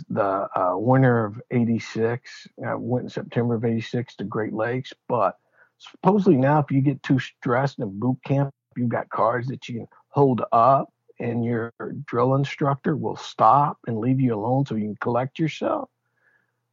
the 0.08 0.48
uh, 0.54 0.76
winter 0.76 1.24
of 1.24 1.40
'86. 1.50 2.48
I 2.66 2.74
went 2.74 3.04
in 3.04 3.10
September 3.10 3.54
of 3.54 3.64
'86 3.64 4.16
to 4.16 4.24
Great 4.24 4.52
Lakes, 4.52 4.92
but 5.08 5.38
supposedly 5.78 6.36
now, 6.36 6.60
if 6.60 6.70
you 6.70 6.80
get 6.80 7.02
too 7.02 7.18
stressed 7.18 7.78
in 7.78 7.98
boot 7.98 8.18
camp, 8.24 8.54
you've 8.76 8.88
got 8.88 9.08
cards 9.08 9.48
that 9.48 9.68
you 9.68 9.76
can 9.76 9.88
hold 10.10 10.42
up 10.52 10.92
and 11.20 11.44
your 11.44 11.72
drill 12.06 12.34
instructor 12.34 12.96
will 12.96 13.16
stop 13.16 13.78
and 13.86 13.98
leave 13.98 14.20
you 14.20 14.34
alone 14.34 14.64
so 14.64 14.74
you 14.74 14.84
can 14.84 14.96
collect 14.96 15.38
yourself. 15.38 15.88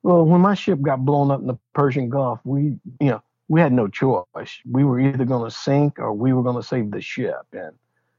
Well, 0.04 0.24
when 0.24 0.42
my 0.42 0.54
ship 0.54 0.82
got 0.82 1.04
blown 1.04 1.32
up 1.32 1.42
in 1.42 1.48
the 1.48 1.58
Persian 1.74 2.10
Gulf, 2.10 2.39
we, 2.44 2.77
you 3.00 3.10
know, 3.10 3.24
we 3.48 3.60
had 3.60 3.74
no 3.74 3.88
choice. 3.88 4.25
We 4.70 4.84
were 4.84 5.00
either 5.00 5.25
going 5.25 5.50
to 5.50 5.56
sink 5.56 6.00
or 6.00 6.13
we 6.13 6.34
were 6.34 6.44
going 6.44 6.58
to 6.58 6.68
save 6.68 6.92
the 6.92 7.01
ship. 7.01 7.42
And, 7.54 7.72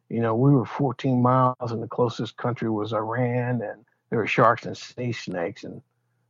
you 0.08 0.20
know, 0.20 0.34
we 0.34 0.52
were 0.52 0.64
14 0.64 1.20
miles 1.20 1.72
and 1.72 1.82
the 1.82 1.88
closest 1.88 2.36
country 2.36 2.70
was 2.70 2.92
Iran 2.92 3.62
and 3.62 3.84
there 4.10 4.18
were 4.18 4.26
sharks 4.26 4.64
and 4.66 4.76
sea 4.76 5.12
snakes. 5.12 5.64
And 5.64 5.82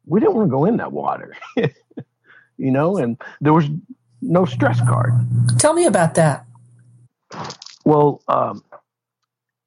we 0.07 0.21
didn't 0.21 0.35
want 0.35 0.49
to 0.49 0.51
go 0.51 0.65
in 0.65 0.79
that 0.79 0.93
water, 0.93 1.35
you 1.57 2.71
know, 2.71 2.97
and 2.97 3.21
there 3.41 3.53
was 3.53 3.67
no 4.23 4.45
stress 4.45 4.81
card. 4.81 5.13
Tell 5.59 5.75
me 5.75 5.85
about 5.85 6.15
that. 6.15 6.47
Well, 7.85 8.23
um, 8.29 8.65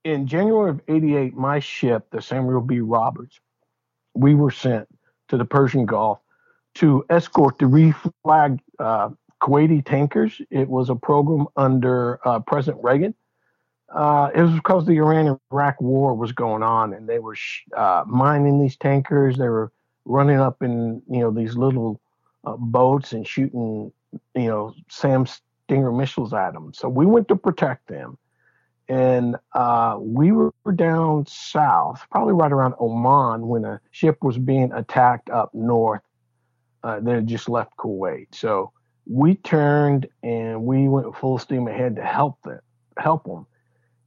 in 0.04 0.28
January 0.28 0.72
of 0.72 0.82
88, 0.88 1.36
my 1.36 1.60
ship, 1.60 2.08
the 2.12 2.22
Samuel 2.22 2.62
B. 2.62 2.80
Roberts, 2.80 3.40
we 4.16 4.34
were 4.34 4.52
sent 4.52 4.88
to 5.28 5.38
the 5.38 5.46
Persian 5.46 5.86
Gulf 5.86 6.20
to 6.76 7.06
escort 7.10 7.58
the 7.60 7.66
reflagged 7.66 8.60
uh, 8.80 9.10
Kuwaiti 9.42 9.86
tankers. 9.86 10.42
It 10.50 10.68
was 10.68 10.90
a 10.90 10.96
program 10.96 11.48
under 11.56 12.20
uh, 12.28 12.40
President 12.40 12.84
Reagan. 12.84 13.14
Uh, 13.94 14.30
it 14.36 14.42
was 14.42 14.54
because 14.54 14.86
the 14.86 14.98
Iran 14.98 15.40
Iraq 15.52 15.82
war 15.82 16.14
was 16.14 16.32
going 16.32 16.64
on 16.64 16.94
and 16.94 17.08
they 17.08 17.20
were 17.20 17.36
sh- 17.36 17.64
uh, 17.76 18.04
mining 18.08 18.60
these 18.60 18.78
tankers. 18.78 19.38
They 19.38 19.50
were 19.50 19.72
running 20.06 20.40
up 20.40 20.62
in, 20.62 21.02
you 21.10 21.20
know, 21.20 21.32
these 21.32 21.56
little 21.56 22.00
uh, 22.46 22.56
boats 22.58 23.14
and 23.14 23.28
shooting, 23.28 23.92
you 24.36 24.48
know, 24.48 24.74
SAM 24.90 25.26
Stinger 25.26 25.92
missiles 25.92 26.34
at 26.34 26.54
them. 26.54 26.72
So 26.74 26.88
we 26.88 27.06
went 27.06 27.28
to 27.30 27.36
protect 27.36 27.88
them. 27.88 28.18
And 28.88 29.36
uh, 29.54 29.98
we 30.00 30.32
were 30.32 30.52
down 30.76 31.28
south, 31.28 32.04
probably 32.10 32.34
right 32.34 32.52
around 32.52 32.74
Oman, 32.80 33.48
when 33.48 33.64
a 33.64 33.80
ship 33.92 34.18
was 34.24 34.40
being 34.40 34.72
attacked 34.72 35.30
up 35.30 35.54
north 35.54 36.02
uh, 36.84 37.00
that 37.00 37.16
had 37.16 37.28
just 37.28 37.50
left 37.50 37.78
Kuwait. 37.78 38.28
So 38.34 38.72
we 39.06 39.36
turned 39.36 40.08
and 40.24 40.64
we 40.64 40.88
went 40.88 41.16
full 41.16 41.38
steam 41.38 41.68
ahead 41.68 41.96
to 41.98 42.04
help 42.04 42.42
them. 42.42 42.60
Help 42.98 43.26
them. 43.26 43.46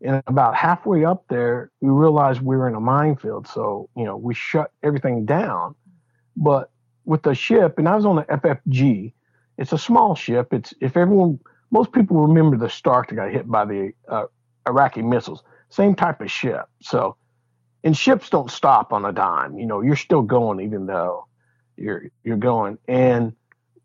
And 0.04 0.22
about 0.26 0.56
halfway 0.56 1.04
up 1.04 1.24
there, 1.28 1.70
we 1.80 1.90
realized 1.90 2.40
we 2.40 2.56
were 2.56 2.68
in 2.68 2.74
a 2.74 2.80
minefield. 2.80 3.46
So 3.46 3.88
you 3.96 4.04
know, 4.04 4.16
we 4.16 4.34
shut 4.34 4.72
everything 4.82 5.24
down. 5.24 5.74
But 6.36 6.70
with 7.04 7.22
the 7.22 7.34
ship, 7.34 7.78
and 7.78 7.88
I 7.88 7.96
was 7.96 8.04
on 8.04 8.16
the 8.16 8.22
FFG. 8.22 9.12
It's 9.58 9.72
a 9.72 9.78
small 9.78 10.14
ship. 10.14 10.52
It's 10.52 10.72
if 10.80 10.96
everyone 10.96 11.38
most 11.70 11.92
people 11.92 12.26
remember 12.26 12.56
the 12.56 12.68
Stark 12.68 13.08
that 13.08 13.14
got 13.14 13.30
hit 13.30 13.48
by 13.48 13.64
the 13.64 13.92
uh, 14.08 14.24
Iraqi 14.66 15.02
missiles. 15.02 15.42
Same 15.70 15.94
type 15.94 16.20
of 16.20 16.30
ship. 16.30 16.66
So, 16.80 17.16
and 17.82 17.96
ships 17.96 18.28
don't 18.28 18.50
stop 18.50 18.92
on 18.92 19.04
a 19.04 19.12
dime. 19.12 19.58
You 19.58 19.66
know, 19.66 19.80
you're 19.80 19.96
still 19.96 20.22
going 20.22 20.60
even 20.60 20.86
though 20.86 21.26
you're 21.76 22.04
you're 22.24 22.36
going. 22.36 22.78
And 22.88 23.34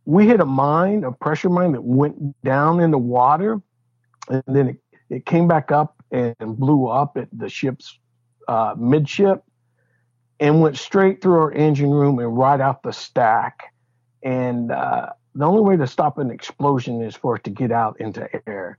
we 0.05 0.27
hit 0.27 0.39
a 0.39 0.45
mine, 0.45 1.03
a 1.03 1.11
pressure 1.11 1.49
mine 1.49 1.71
that 1.73 1.83
went 1.83 2.41
down 2.43 2.79
in 2.79 2.91
the 2.91 2.97
water, 2.97 3.61
and 4.29 4.43
then 4.47 4.69
it, 4.69 4.77
it 5.09 5.25
came 5.25 5.47
back 5.47 5.71
up 5.71 5.96
and 6.11 6.35
blew 6.57 6.87
up 6.87 7.17
at 7.17 7.27
the 7.31 7.49
ship's 7.49 7.99
uh, 8.47 8.75
midship 8.77 9.43
and 10.39 10.61
went 10.61 10.77
straight 10.77 11.21
through 11.21 11.39
our 11.39 11.51
engine 11.51 11.91
room 11.91 12.19
and 12.19 12.37
right 12.37 12.61
out 12.61 12.83
the 12.83 12.93
stack. 12.93 13.73
And 14.23 14.71
uh, 14.71 15.09
the 15.35 15.45
only 15.45 15.61
way 15.61 15.77
to 15.77 15.87
stop 15.87 16.17
an 16.17 16.31
explosion 16.31 17.01
is 17.01 17.15
for 17.15 17.35
it 17.35 17.43
to 17.45 17.49
get 17.49 17.71
out 17.71 17.99
into 17.99 18.29
air. 18.47 18.77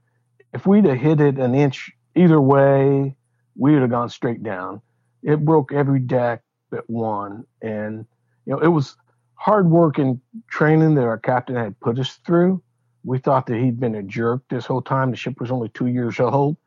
If 0.53 0.65
we'd 0.65 0.85
have 0.85 0.97
hit 0.97 1.21
it 1.21 1.37
an 1.37 1.53
inch 1.55 1.91
either 2.15 2.41
way, 2.41 3.15
we 3.55 3.73
would 3.73 3.81
have 3.81 3.91
gone 3.91 4.09
straight 4.09 4.43
down. 4.43 4.81
It 5.21 5.43
broke 5.43 5.73
every 5.73 5.99
deck 5.99 6.41
but 6.71 6.89
one, 6.89 7.45
and 7.61 8.05
you 8.45 8.53
know 8.53 8.59
it 8.59 8.67
was 8.67 8.95
hard 9.35 9.69
work 9.69 9.97
and 9.97 10.19
training 10.49 10.95
that 10.95 11.03
our 11.03 11.17
captain 11.17 11.55
had 11.55 11.79
put 11.79 11.99
us 11.99 12.19
through. 12.25 12.61
We 13.03 13.17
thought 13.19 13.45
that 13.47 13.57
he'd 13.57 13.79
been 13.79 13.95
a 13.95 14.03
jerk 14.03 14.43
this 14.49 14.65
whole 14.65 14.81
time. 14.81 15.11
The 15.11 15.17
ship 15.17 15.39
was 15.39 15.51
only 15.51 15.69
two 15.69 15.87
years 15.87 16.19
old, 16.19 16.57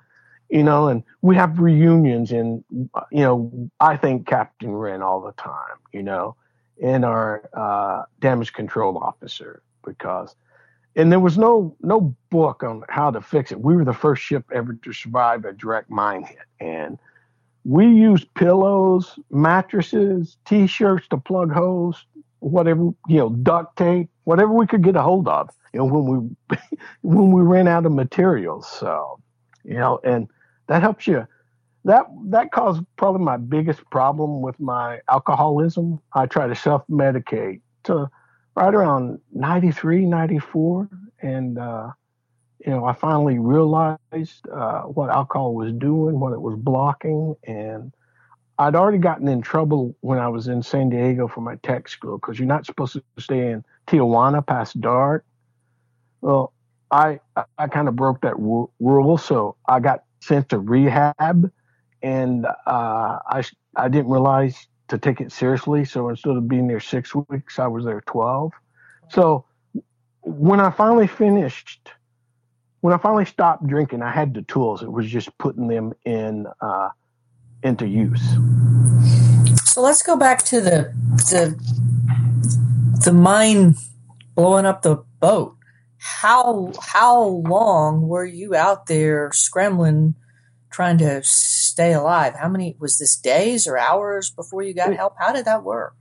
you 0.52 0.62
know, 0.62 0.88
and 0.88 1.02
we 1.23 1.35
have 1.35 1.59
reunions, 1.59 2.30
and 2.30 2.62
you 3.11 3.23
know, 3.23 3.71
I 3.80 3.97
think 3.97 4.26
Captain 4.26 4.71
Rinn 4.71 5.00
all 5.00 5.23
the 5.23 5.32
time, 5.32 5.78
you 5.94 6.02
know, 6.02 6.37
and 6.82 7.06
our 7.06 7.49
uh, 7.54 8.02
damage 8.21 8.52
control 8.52 8.99
officer 8.99 9.62
because 9.82 10.37
and 10.94 11.11
there 11.11 11.21
was 11.21 11.38
no 11.38 11.75
no 11.80 12.14
book 12.28 12.62
on 12.62 12.82
how 12.90 13.11
to 13.11 13.23
fix 13.23 13.50
it. 13.50 13.62
We 13.62 13.75
were 13.75 13.85
the 13.87 13.94
first 13.94 14.23
ship 14.23 14.44
ever 14.54 14.75
to 14.75 14.92
survive 14.92 15.47
a 15.47 15.54
direct 15.54 15.88
mine 15.88 16.25
hit, 16.25 16.47
and 16.61 16.99
we 17.64 17.87
used 17.87 18.32
pillows, 18.35 19.18
mattresses, 19.30 20.37
t-shirts 20.44 21.09
to 21.09 21.16
plug 21.16 21.50
holes, 21.50 22.04
whatever 22.40 22.90
you 23.09 23.16
know, 23.16 23.30
duct 23.30 23.78
tape, 23.78 24.11
whatever 24.25 24.52
we 24.52 24.66
could 24.66 24.82
get 24.82 24.97
a 24.97 25.02
hold 25.02 25.28
of. 25.28 25.49
You 25.73 25.78
know, 25.78 25.87
when 25.87 26.37
we 26.50 26.59
when 27.00 27.32
we 27.32 27.40
ran 27.40 27.68
out 27.68 27.87
of 27.87 27.92
materials, 27.92 28.71
so 28.71 29.18
you 29.64 29.78
know, 29.78 29.99
and 30.04 30.28
that 30.69 30.83
helps 30.83 31.07
you. 31.07 31.26
That 31.85 32.07
that 32.26 32.52
caused 32.52 32.83
probably 32.97 33.25
my 33.25 33.37
biggest 33.37 33.85
problem 33.90 34.40
with 34.40 34.59
my 34.61 35.00
alcoholism. 35.11 36.00
I 36.12 36.26
try 36.26 36.47
to 36.47 36.54
self 36.54 36.83
medicate 36.88 37.61
to 37.85 38.09
right 38.54 38.75
around 38.75 39.21
93, 39.33 40.04
94. 40.07 40.88
And, 41.21 41.59
uh, 41.59 41.90
you 42.64 42.73
know, 42.73 42.85
I 42.85 42.92
finally 42.92 43.38
realized 43.38 44.49
uh, 44.52 44.83
what 44.83 45.11
alcohol 45.11 45.54
was 45.54 45.73
doing, 45.73 46.21
what 46.21 46.33
it 46.33 46.40
was 46.40 46.57
blocking. 46.57 47.35
And 47.45 47.92
I'd 48.59 48.75
already 48.75 48.99
gotten 48.99 49.28
in 49.28 49.42
trouble 49.42 49.97
when 50.00 50.19
I 50.19 50.28
was 50.28 50.49
in 50.49 50.62
San 50.62 50.90
Diego 50.90 51.26
for 51.28 51.40
my 51.40 51.57
tech 51.57 51.88
school 51.88 52.19
because 52.19 52.38
you're 52.38 52.47
not 52.47 52.66
supposed 52.66 52.92
to 52.92 53.02
stay 53.19 53.50
in 53.50 53.64
Tijuana 53.87 54.47
past 54.47 54.81
dark. 54.81 55.25
Well, 56.21 56.52
I, 56.90 57.21
I 57.59 57.69
kind 57.69 57.88
of 57.88 57.97
broke 57.97 58.21
that 58.21 58.38
rule. 58.38 59.19
So 59.19 59.57
I 59.66 59.81
got 59.81 60.04
sent 60.22 60.48
to 60.50 60.58
rehab 60.58 61.50
and 62.02 62.46
uh, 62.46 63.18
I, 63.26 63.44
I 63.76 63.88
didn't 63.88 64.10
realize 64.10 64.66
to 64.88 64.98
take 64.98 65.20
it 65.20 65.32
seriously. 65.32 65.84
So 65.84 66.08
instead 66.08 66.36
of 66.36 66.48
being 66.48 66.68
there 66.68 66.80
six 66.80 67.14
weeks, 67.14 67.58
I 67.58 67.66
was 67.66 67.84
there 67.84 68.02
12. 68.06 68.52
So 69.10 69.44
when 70.20 70.60
I 70.60 70.70
finally 70.70 71.06
finished, 71.06 71.90
when 72.80 72.92
I 72.92 72.98
finally 72.98 73.24
stopped 73.24 73.66
drinking, 73.66 74.02
I 74.02 74.10
had 74.10 74.34
the 74.34 74.42
tools. 74.42 74.82
It 74.82 74.90
was 74.90 75.06
just 75.06 75.36
putting 75.38 75.68
them 75.68 75.92
in 76.04 76.46
uh, 76.60 76.88
into 77.62 77.86
use. 77.86 78.22
So 79.64 79.80
let's 79.82 80.02
go 80.02 80.16
back 80.16 80.42
to 80.44 80.60
the 80.60 80.92
the 81.30 81.56
the 83.04 83.12
mine 83.12 83.76
blowing 84.34 84.66
up 84.66 84.82
the 84.82 84.96
boat. 85.20 85.56
How 86.04 86.73
how 86.80 87.23
long 87.23 88.09
were 88.09 88.25
you 88.25 88.56
out 88.56 88.87
there 88.87 89.30
scrambling, 89.32 90.16
trying 90.71 90.99
to 90.99 91.23
stay 91.23 91.92
alive? 91.92 92.35
How 92.35 92.49
many 92.49 92.76
was 92.80 92.99
this 92.99 93.14
days 93.14 93.68
or 93.68 93.78
hours 93.78 94.28
before 94.30 94.64
you 94.64 94.75
got 94.75 94.97
help? 94.97 95.14
How 95.16 95.32
did 95.32 95.44
that 95.44 95.62
work? 95.62 95.94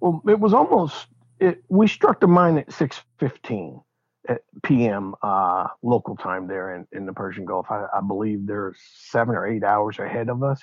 Well, 0.00 0.20
it 0.26 0.40
was 0.40 0.52
almost. 0.52 1.06
It, 1.38 1.62
we 1.68 1.86
struck 1.86 2.20
the 2.20 2.26
mine 2.26 2.58
at 2.58 2.72
six 2.72 3.00
fifteen 3.20 3.80
p.m. 4.64 5.14
Uh, 5.22 5.68
local 5.82 6.16
time 6.16 6.48
there 6.48 6.74
in, 6.74 6.88
in 6.90 7.06
the 7.06 7.12
Persian 7.12 7.44
Gulf. 7.44 7.66
I, 7.70 7.86
I, 7.94 8.00
believe 8.00 8.48
they're 8.48 8.74
seven 9.04 9.36
or 9.36 9.46
eight 9.46 9.62
hours 9.62 10.00
ahead 10.00 10.28
of 10.28 10.42
us, 10.42 10.60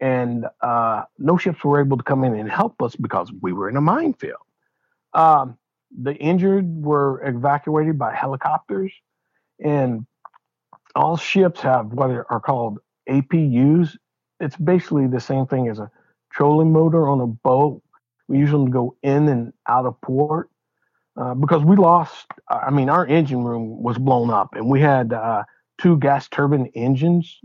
and 0.00 0.46
uh, 0.62 1.02
no 1.18 1.36
ships 1.36 1.62
were 1.62 1.80
able 1.80 1.98
to 1.98 2.02
come 2.02 2.24
in 2.24 2.34
and 2.34 2.50
help 2.50 2.80
us 2.80 2.96
because 2.96 3.30
we 3.42 3.52
were 3.52 3.68
in 3.68 3.76
a 3.76 3.82
minefield. 3.82 4.40
Um, 5.12 5.58
the 6.00 6.14
injured 6.14 6.84
were 6.84 7.22
evacuated 7.26 7.98
by 7.98 8.14
helicopters, 8.14 8.92
and 9.62 10.06
all 10.94 11.16
ships 11.16 11.60
have 11.60 11.92
what 11.92 12.10
are 12.10 12.40
called 12.44 12.78
APUs, 13.08 13.96
it's 14.40 14.56
basically 14.56 15.06
the 15.06 15.20
same 15.20 15.46
thing 15.46 15.68
as 15.68 15.78
a 15.78 15.90
trolling 16.32 16.72
motor 16.72 17.08
on 17.08 17.20
a 17.20 17.26
boat. 17.26 17.82
We 18.28 18.38
use 18.38 18.50
them 18.50 18.66
to 18.66 18.72
go 18.72 18.96
in 19.02 19.28
and 19.28 19.52
out 19.68 19.86
of 19.86 20.00
port 20.00 20.50
uh, 21.16 21.34
because 21.34 21.62
we 21.62 21.76
lost. 21.76 22.26
I 22.48 22.70
mean, 22.70 22.88
our 22.88 23.06
engine 23.06 23.44
room 23.44 23.82
was 23.82 23.98
blown 23.98 24.30
up, 24.30 24.54
and 24.54 24.68
we 24.68 24.80
had 24.80 25.12
uh, 25.12 25.44
two 25.78 25.98
gas 25.98 26.28
turbine 26.28 26.70
engines, 26.74 27.38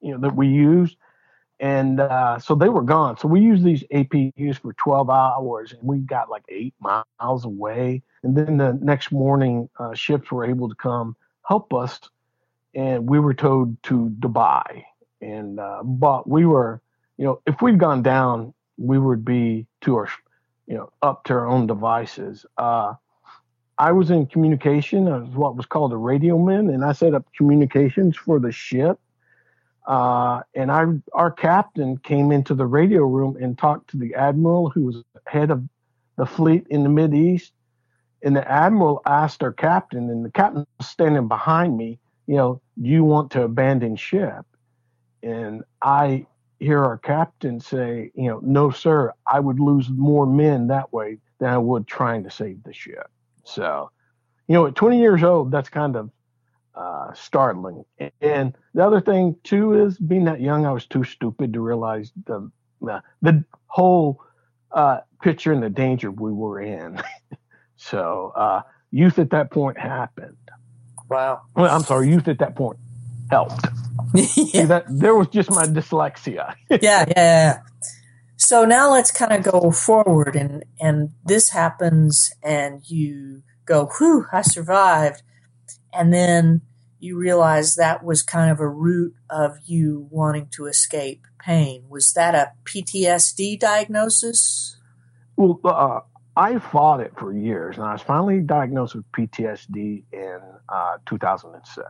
you 0.00 0.12
know, 0.12 0.18
that 0.20 0.34
we 0.34 0.48
used, 0.48 0.96
and 1.60 2.00
uh, 2.00 2.38
so 2.38 2.54
they 2.54 2.68
were 2.68 2.82
gone. 2.82 3.16
So 3.18 3.28
we 3.28 3.40
used 3.40 3.64
these 3.64 3.84
APUs 3.92 4.58
for 4.58 4.72
12 4.74 5.08
hours, 5.10 5.72
and 5.72 5.82
we 5.82 5.98
got 5.98 6.28
like 6.30 6.44
eight 6.48 6.74
miles 6.80 7.44
away. 7.44 8.02
And 8.22 8.36
then 8.36 8.56
the 8.56 8.78
next 8.80 9.12
morning, 9.12 9.68
uh, 9.78 9.94
ships 9.94 10.30
were 10.30 10.44
able 10.44 10.68
to 10.68 10.74
come 10.74 11.16
help 11.46 11.74
us 11.74 12.00
and 12.74 13.08
we 13.08 13.18
were 13.18 13.34
towed 13.34 13.80
to 13.84 14.10
Dubai. 14.20 14.84
And 15.20 15.58
uh, 15.60 15.82
but 15.82 16.28
we 16.28 16.44
were, 16.44 16.82
you 17.16 17.24
know, 17.24 17.40
if 17.46 17.62
we'd 17.62 17.78
gone 17.78 18.02
down, 18.02 18.52
we 18.76 18.98
would 18.98 19.24
be 19.24 19.66
to 19.82 19.96
our, 19.96 20.08
you 20.66 20.74
know, 20.74 20.90
up 21.02 21.24
to 21.24 21.34
our 21.34 21.46
own 21.46 21.66
devices. 21.66 22.44
Uh, 22.58 22.94
I 23.78 23.92
was 23.92 24.10
in 24.10 24.26
communication 24.26 25.08
as 25.08 25.24
what 25.34 25.56
was 25.56 25.66
called 25.66 25.92
a 25.92 25.96
radio 25.96 26.38
man, 26.38 26.68
and 26.68 26.84
I 26.84 26.92
set 26.92 27.14
up 27.14 27.24
communications 27.36 28.16
for 28.16 28.38
the 28.38 28.52
ship. 28.52 28.98
Uh, 29.86 30.40
and 30.54 30.70
I, 30.72 30.86
our 31.12 31.30
captain 31.30 31.98
came 31.98 32.32
into 32.32 32.54
the 32.54 32.66
radio 32.66 33.02
room 33.02 33.36
and 33.40 33.56
talked 33.56 33.90
to 33.90 33.96
the 33.96 34.14
admiral, 34.14 34.70
who 34.70 34.86
was 34.86 35.02
head 35.26 35.50
of 35.50 35.62
the 36.16 36.26
fleet 36.26 36.66
in 36.70 36.82
the 36.82 36.88
Mid 36.88 37.14
East. 37.14 37.52
And 38.22 38.34
the 38.34 38.50
admiral 38.50 39.02
asked 39.04 39.42
our 39.42 39.52
captain, 39.52 40.08
and 40.08 40.24
the 40.24 40.30
captain 40.30 40.66
was 40.78 40.88
standing 40.88 41.28
behind 41.28 41.76
me 41.76 41.98
you 42.26 42.36
know, 42.36 42.60
do 42.80 42.88
you 42.88 43.04
want 43.04 43.30
to 43.32 43.42
abandon 43.42 43.96
ship? 43.96 44.46
And 45.22 45.62
I 45.82 46.26
hear 46.60 46.82
our 46.82 46.98
captain 46.98 47.60
say, 47.60 48.10
you 48.14 48.28
know, 48.28 48.40
no, 48.42 48.70
sir, 48.70 49.12
I 49.26 49.40
would 49.40 49.60
lose 49.60 49.88
more 49.90 50.26
men 50.26 50.68
that 50.68 50.92
way 50.92 51.18
than 51.38 51.50
I 51.50 51.58
would 51.58 51.86
trying 51.86 52.24
to 52.24 52.30
save 52.30 52.62
the 52.62 52.72
ship. 52.72 53.10
So, 53.44 53.90
you 54.48 54.54
know, 54.54 54.66
at 54.66 54.74
20 54.74 54.98
years 54.98 55.22
old, 55.22 55.50
that's 55.50 55.68
kind 55.68 55.96
of 55.96 56.10
uh, 56.74 57.12
startling. 57.14 57.84
And 58.20 58.56
the 58.74 58.84
other 58.84 59.00
thing 59.00 59.36
too 59.44 59.86
is 59.86 59.98
being 59.98 60.24
that 60.24 60.40
young, 60.40 60.66
I 60.66 60.72
was 60.72 60.86
too 60.86 61.04
stupid 61.04 61.52
to 61.52 61.60
realize 61.60 62.12
the 62.26 62.50
the, 62.80 63.02
the 63.22 63.44
whole 63.66 64.20
uh, 64.72 65.00
picture 65.22 65.52
and 65.52 65.62
the 65.62 65.70
danger 65.70 66.10
we 66.10 66.32
were 66.32 66.60
in. 66.60 67.00
so, 67.76 68.32
uh, 68.36 68.62
youth 68.90 69.18
at 69.18 69.30
that 69.30 69.50
point 69.50 69.78
happened. 69.78 70.36
Wow. 71.08 71.42
Well, 71.54 71.74
I'm 71.74 71.82
sorry, 71.82 72.10
youth 72.10 72.28
at 72.28 72.38
that 72.38 72.56
point 72.56 72.78
helped. 73.30 73.66
yeah. 74.14 74.24
See, 74.24 74.64
that 74.64 74.84
there 74.88 75.14
was 75.14 75.28
just 75.28 75.50
my 75.50 75.64
dyslexia. 75.64 76.54
yeah, 76.70 76.78
yeah, 76.80 77.04
yeah. 77.16 77.58
So 78.36 78.64
now 78.64 78.92
let's 78.92 79.10
kind 79.10 79.32
of 79.32 79.42
go 79.42 79.70
forward, 79.70 80.36
and 80.36 80.64
and 80.80 81.10
this 81.24 81.50
happens, 81.50 82.32
and 82.42 82.82
you 82.88 83.42
go, 83.64 83.90
"Whew, 83.98 84.26
I 84.32 84.42
survived," 84.42 85.22
and 85.94 86.12
then 86.12 86.62
you 86.98 87.18
realize 87.18 87.74
that 87.74 88.02
was 88.02 88.22
kind 88.22 88.50
of 88.50 88.60
a 88.60 88.68
root 88.68 89.14
of 89.28 89.58
you 89.66 90.08
wanting 90.10 90.48
to 90.52 90.66
escape 90.66 91.26
pain. 91.38 91.84
Was 91.88 92.14
that 92.14 92.34
a 92.34 92.52
PTSD 92.64 93.60
diagnosis? 93.60 94.76
Well, 95.36 95.60
uh, 95.64 96.00
I 96.36 96.58
fought 96.58 97.00
it 97.00 97.12
for 97.18 97.32
years, 97.32 97.76
and 97.76 97.84
I 97.84 97.92
was 97.92 98.02
finally 98.02 98.40
diagnosed 98.40 98.94
with 98.94 99.04
PTSD 99.12 100.04
in 100.12 100.40
uh, 100.68 100.96
2006. 101.06 101.86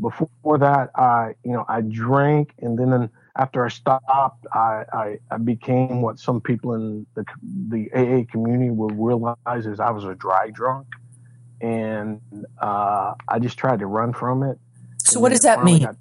Before 0.00 0.58
that, 0.58 0.90
I, 0.94 1.34
you 1.44 1.52
know, 1.52 1.64
I 1.68 1.82
drank, 1.82 2.54
and 2.60 2.78
then 2.78 3.10
after 3.36 3.64
I 3.64 3.68
stopped, 3.68 4.46
I, 4.52 4.84
I, 4.92 5.18
I 5.30 5.38
became 5.38 6.02
what 6.02 6.18
some 6.18 6.40
people 6.40 6.74
in 6.74 7.06
the 7.14 7.24
the 7.68 7.90
AA 7.92 8.30
community 8.30 8.70
will 8.70 8.90
realize 8.90 9.66
is 9.66 9.80
I 9.80 9.90
was 9.90 10.04
a 10.04 10.14
dry 10.14 10.50
drunk, 10.50 10.86
and 11.60 12.20
uh, 12.60 13.14
I 13.28 13.38
just 13.38 13.58
tried 13.58 13.80
to 13.80 13.86
run 13.86 14.12
from 14.12 14.42
it. 14.42 14.58
So, 14.98 15.20
what 15.20 15.30
does 15.30 15.40
that 15.40 15.64
mean? 15.64 15.82
Got, 15.82 15.96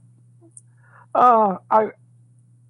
uh, 1.15 1.57
I 1.71 1.87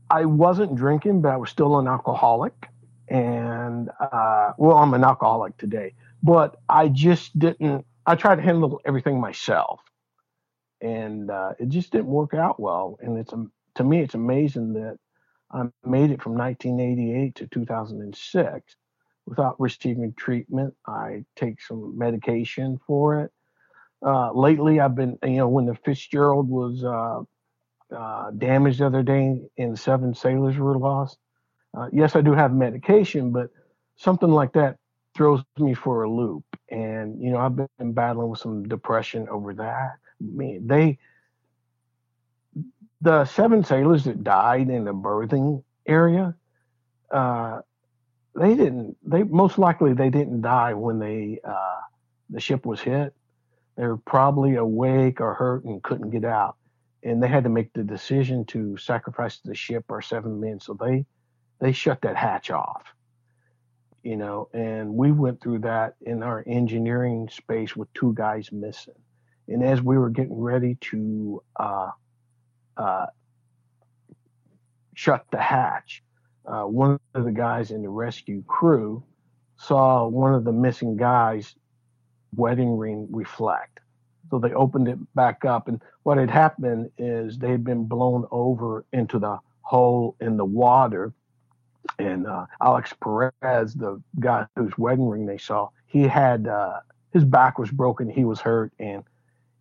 I 0.10 0.26
wasn't 0.26 0.76
drinking, 0.76 1.22
but 1.22 1.30
I 1.30 1.38
was 1.38 1.50
still 1.50 1.80
an 1.80 1.88
alcoholic 1.88 2.70
and 3.08 3.90
uh, 4.00 4.52
well, 4.58 4.78
I'm 4.78 4.94
an 4.94 5.04
alcoholic 5.04 5.58
today, 5.58 5.94
but 6.22 6.58
I 6.70 6.90
just 6.90 7.38
didn't. 7.38 7.86
I 8.06 8.16
tried 8.16 8.38
to 8.38 8.42
handle 8.42 8.82
everything 8.86 9.20
myself, 9.20 9.82
and 10.82 11.30
uh, 11.32 11.54
it 11.60 11.70
just 11.70 11.92
didn't 11.92 12.08
work 12.08 12.34
out 12.34 12.60
well. 12.60 12.98
And 13.02 13.18
it's 13.18 13.34
to 13.76 13.84
me, 13.84 14.02
it's 14.02 14.16
amazing 14.16 14.74
that 14.74 14.98
I 15.52 15.64
made 15.86 16.12
it 16.12 16.22
from 16.22 16.38
1988 16.38 17.36
to 17.36 17.48
2006 17.48 18.76
without 19.28 19.60
receiving 19.60 20.14
treatment. 20.14 20.74
I 20.88 21.26
take 21.36 21.62
some 21.62 21.98
medication 21.98 22.80
for 22.88 23.22
it. 23.22 23.32
Uh, 24.04 24.32
lately, 24.32 24.80
I've 24.80 24.96
been, 24.96 25.20
you 25.24 25.38
know, 25.38 25.50
when 25.50 25.66
the 25.66 25.76
Fitzgerald 25.76 26.50
was 26.50 26.84
uh, 26.84 27.22
uh, 27.96 28.32
damaged 28.32 28.80
the 28.80 28.86
other 28.86 29.04
day 29.04 29.42
and 29.58 29.78
seven 29.78 30.16
sailors 30.16 30.58
were 30.58 30.78
lost. 30.78 31.18
Uh, 31.78 31.90
yes, 31.92 32.16
I 32.16 32.22
do 32.22 32.34
have 32.34 32.54
medication, 32.54 33.32
but 33.32 33.50
something 33.98 34.30
like 34.30 34.54
that 34.54 34.78
throws 35.16 35.42
me 35.58 35.74
for 35.74 36.04
a 36.04 36.10
loop. 36.10 36.44
And, 36.70 37.22
you 37.22 37.32
know, 37.32 37.40
I've 37.40 37.56
been 37.56 37.94
battling 37.94 38.30
with 38.30 38.40
some 38.40 38.68
depression 38.68 39.28
over 39.30 39.54
that. 39.56 39.96
I 40.22 40.24
mean, 40.24 40.68
they, 40.68 41.00
the 43.02 43.26
seven 43.26 43.64
sailors 43.64 44.06
that 44.06 44.24
died 44.24 44.70
in 44.70 44.86
the 44.86 44.94
berthing 44.94 45.64
area, 45.86 46.36
uh, 47.12 47.62
they 48.38 48.56
didn't. 48.56 48.96
They 49.04 49.24
most 49.24 49.58
likely 49.58 49.94
they 49.94 50.10
didn't 50.10 50.42
die 50.42 50.74
when 50.74 51.00
they 51.00 51.40
uh, 51.44 51.82
the 52.30 52.40
ship 52.40 52.66
was 52.66 52.80
hit. 52.80 53.14
They 53.76 53.86
were 53.88 53.98
probably 53.98 54.56
awake 54.56 55.22
or 55.22 55.34
hurt 55.34 55.66
and 55.66 55.82
couldn't 55.84 56.12
get 56.12 56.26
out, 56.26 56.56
and 57.04 57.22
they 57.22 57.28
had 57.28 57.44
to 57.44 57.50
make 57.50 57.74
the 57.74 57.84
decision 57.84 58.46
to 58.46 58.78
sacrifice 58.78 59.40
the 59.44 59.56
ship 59.56 59.86
or 59.90 60.02
seven 60.02 60.40
men. 60.40 60.60
So 60.60 60.78
they 60.80 61.06
they 61.60 61.72
shut 61.72 62.02
that 62.02 62.16
hatch 62.16 62.52
off. 62.52 62.84
You 64.04 64.18
know, 64.18 64.50
and 64.54 64.94
we 64.94 65.12
went 65.12 65.42
through 65.42 65.60
that 65.60 65.96
in 66.02 66.24
our 66.24 66.44
engineering 66.48 67.30
space 67.32 67.76
with 67.76 67.92
two 67.94 68.14
guys 68.16 68.52
missing. 68.52 68.94
And 69.50 69.64
as 69.64 69.82
we 69.82 69.98
were 69.98 70.10
getting 70.10 70.40
ready 70.40 70.78
to 70.92 71.44
uh, 71.60 71.90
uh, 72.78 73.08
shut 74.96 75.26
the 75.32 75.42
hatch, 75.42 76.04
uh, 76.48 76.64
one 76.64 77.00
of 77.14 77.26
the 77.26 77.32
guys 77.32 77.72
in 77.72 77.82
the 77.82 77.90
rescue 77.90 78.44
crew 78.48 79.04
saw 79.58 80.08
one 80.08 80.34
of 80.34 80.44
the 80.44 80.52
missing 80.52 80.96
guys' 80.96 81.56
wedding 82.36 82.78
ring 82.78 83.08
reflect. 83.12 83.80
So 84.30 84.40
they 84.40 84.54
opened 84.54 84.88
it 84.88 84.98
back 85.16 85.46
up, 85.46 85.68
and 85.68 85.82
what 86.04 86.18
had 86.18 86.30
happened 86.30 86.92
is 86.98 87.38
they 87.38 87.52
had 87.52 87.64
been 87.64 87.86
blown 87.86 88.26
over 88.32 88.86
into 88.94 89.20
the 89.20 89.40
hole 89.62 90.16
in 90.20 90.38
the 90.38 90.46
water. 90.46 91.14
And 92.00 92.28
uh, 92.28 92.46
Alex 92.62 92.94
Perez, 93.02 93.74
the 93.74 94.02
guy 94.20 94.46
whose 94.56 94.78
wedding 94.78 95.08
ring 95.08 95.26
they 95.26 95.38
saw, 95.38 95.70
he 95.86 96.04
had 96.04 96.48
uh, 96.48 96.80
his 97.14 97.24
back 97.24 97.58
was 97.58 97.72
broken, 97.72 98.10
he 98.10 98.26
was 98.26 98.42
hurt, 98.42 98.74
and 98.80 99.04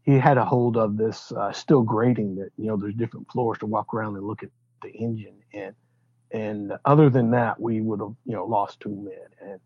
he 0.02 0.18
had 0.18 0.36
a 0.38 0.44
hold 0.44 0.76
of 0.76 0.96
this 0.96 1.32
uh, 1.32 1.52
steel 1.52 1.82
grating 1.82 2.36
that 2.36 2.50
you 2.56 2.66
know 2.66 2.76
there's 2.76 2.94
different 2.94 3.30
floors 3.30 3.58
to 3.58 3.66
walk 3.66 3.94
around 3.94 4.16
and 4.16 4.26
look 4.26 4.42
at 4.42 4.50
the 4.82 4.90
engine 4.90 5.34
and 5.52 5.74
and 6.32 6.72
other 6.84 7.10
than 7.10 7.30
that 7.32 7.60
we 7.60 7.80
would 7.80 8.00
have 8.00 8.14
you 8.24 8.34
know 8.34 8.46
lost 8.46 8.80
two 8.80 8.90
men. 8.90 9.50
And 9.50 9.60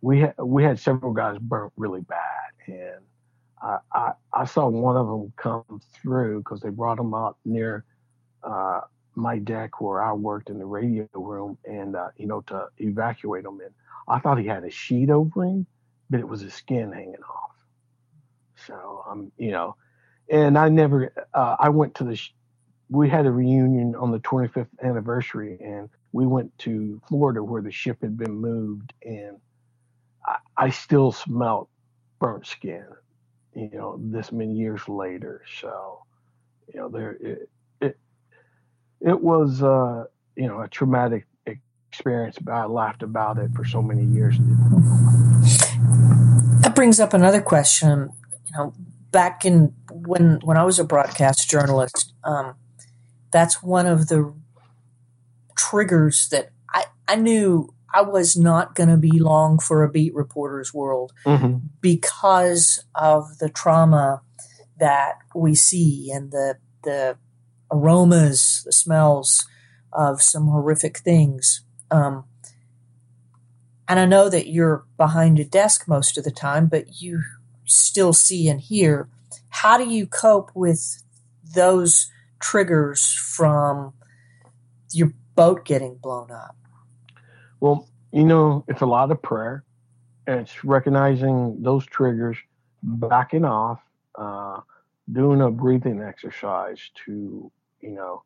we 0.00 0.20
had 0.20 0.34
we 0.42 0.62
had 0.64 0.78
several 0.78 1.12
guys 1.12 1.38
burnt 1.38 1.72
really 1.76 2.02
bad. 2.02 2.52
And 2.66 3.04
I 3.62 3.78
I, 3.92 4.12
I 4.32 4.44
saw 4.44 4.68
one 4.68 4.96
of 4.96 5.06
them 5.06 5.32
come 5.36 5.80
through 5.94 6.40
because 6.40 6.60
they 6.60 6.70
brought 6.70 6.98
him 6.98 7.14
up 7.14 7.38
near 7.44 7.84
uh, 8.42 8.82
my 9.14 9.38
deck 9.38 9.80
where 9.80 10.02
I 10.02 10.12
worked 10.12 10.50
in 10.50 10.58
the 10.58 10.66
radio 10.66 11.08
room 11.14 11.58
and 11.64 11.96
uh, 11.96 12.08
you 12.16 12.26
know 12.26 12.42
to 12.42 12.68
evacuate 12.78 13.44
him. 13.44 13.60
And 13.60 13.74
I 14.08 14.18
thought 14.20 14.38
he 14.38 14.46
had 14.46 14.64
a 14.64 14.70
sheet 14.70 15.10
over 15.10 15.44
him 15.44 15.66
but 16.10 16.20
it 16.20 16.28
was 16.28 16.40
his 16.40 16.52
skin 16.54 16.92
hanging 16.92 17.14
off. 17.22 17.52
So 18.66 19.04
I'm 19.06 19.20
um, 19.20 19.32
you 19.38 19.52
know, 19.52 19.76
and 20.28 20.58
I 20.58 20.68
never, 20.68 21.12
uh, 21.32 21.56
I 21.58 21.70
went 21.70 21.94
to 21.96 22.04
the, 22.04 22.16
sh- 22.16 22.34
we 22.90 23.08
had 23.08 23.26
a 23.26 23.30
reunion 23.30 23.94
on 23.96 24.10
the 24.10 24.18
25th 24.20 24.68
anniversary, 24.82 25.58
and 25.60 25.88
we 26.12 26.26
went 26.26 26.56
to 26.58 27.00
Florida 27.08 27.42
where 27.42 27.62
the 27.62 27.70
ship 27.70 27.98
had 28.02 28.18
been 28.18 28.34
moved, 28.34 28.92
and 29.04 29.38
I, 30.26 30.36
I 30.56 30.70
still 30.70 31.12
smelt 31.12 31.68
burnt 32.18 32.46
skin, 32.46 32.86
you 33.54 33.70
know, 33.72 33.98
this 34.02 34.32
many 34.32 34.54
years 34.54 34.88
later. 34.88 35.42
So, 35.60 36.04
you 36.72 36.80
know, 36.80 36.88
there 36.88 37.12
it 37.20 37.50
it, 37.80 37.98
it 39.00 39.20
was 39.20 39.62
uh, 39.62 40.04
you 40.36 40.48
know 40.48 40.60
a 40.62 40.68
traumatic 40.68 41.26
experience, 41.46 42.38
but 42.40 42.52
I 42.52 42.66
laughed 42.66 43.02
about 43.02 43.38
it 43.38 43.52
for 43.54 43.64
so 43.64 43.82
many 43.82 44.04
years. 44.04 44.36
That 46.62 46.74
brings 46.74 47.00
up 47.00 47.14
another 47.14 47.40
question 47.40 48.10
you 48.46 48.58
know, 48.58 48.74
back 49.12 49.44
in 49.44 49.74
when 49.92 50.40
when 50.44 50.56
I 50.56 50.64
was 50.64 50.78
a 50.78 50.84
broadcast 50.84 51.48
journalist, 51.50 52.14
um, 52.24 52.54
that's 53.30 53.62
one 53.62 53.86
of 53.86 54.08
the 54.08 54.34
triggers 55.56 56.28
that 56.30 56.50
I 56.68 56.84
I 57.06 57.16
knew 57.16 57.72
I 57.92 58.02
was 58.02 58.36
not 58.36 58.74
going 58.74 58.88
to 58.88 58.96
be 58.96 59.18
long 59.18 59.58
for 59.58 59.82
a 59.82 59.90
beat 59.90 60.14
reporter's 60.14 60.72
world 60.72 61.12
mm-hmm. 61.24 61.58
because 61.80 62.84
of 62.94 63.38
the 63.38 63.48
trauma 63.48 64.22
that 64.78 65.14
we 65.34 65.54
see 65.54 66.10
and 66.12 66.30
the 66.30 66.56
the 66.82 67.16
aromas, 67.70 68.62
the 68.64 68.72
smells 68.72 69.46
of 69.92 70.22
some 70.22 70.46
horrific 70.46 70.98
things. 70.98 71.62
Um, 71.90 72.24
and 73.88 73.98
I 73.98 74.06
know 74.06 74.28
that 74.28 74.48
you're 74.48 74.84
behind 74.96 75.38
a 75.40 75.44
desk 75.44 75.88
most 75.88 76.16
of 76.16 76.24
the 76.24 76.30
time, 76.30 76.68
but 76.68 77.02
you 77.02 77.22
still 77.64 78.12
see 78.12 78.48
and 78.48 78.60
hear. 78.60 79.08
How 79.48 79.76
do 79.78 79.88
you 79.88 80.06
cope 80.06 80.50
with 80.54 81.02
those 81.54 82.10
triggers 82.40 83.12
from 83.12 83.92
your 84.92 85.12
boat 85.34 85.64
getting 85.64 85.96
blown 85.96 86.30
up? 86.30 86.56
Well, 87.60 87.88
you 88.12 88.24
know, 88.24 88.64
it's 88.68 88.80
a 88.80 88.86
lot 88.86 89.10
of 89.10 89.22
prayer. 89.22 89.64
It's 90.26 90.64
recognizing 90.64 91.62
those 91.62 91.86
triggers, 91.86 92.36
backing 92.82 93.44
off, 93.44 93.80
uh, 94.16 94.60
doing 95.12 95.40
a 95.40 95.50
breathing 95.50 96.02
exercise 96.02 96.90
to, 97.04 97.50
you 97.80 97.90
know, 97.90 98.22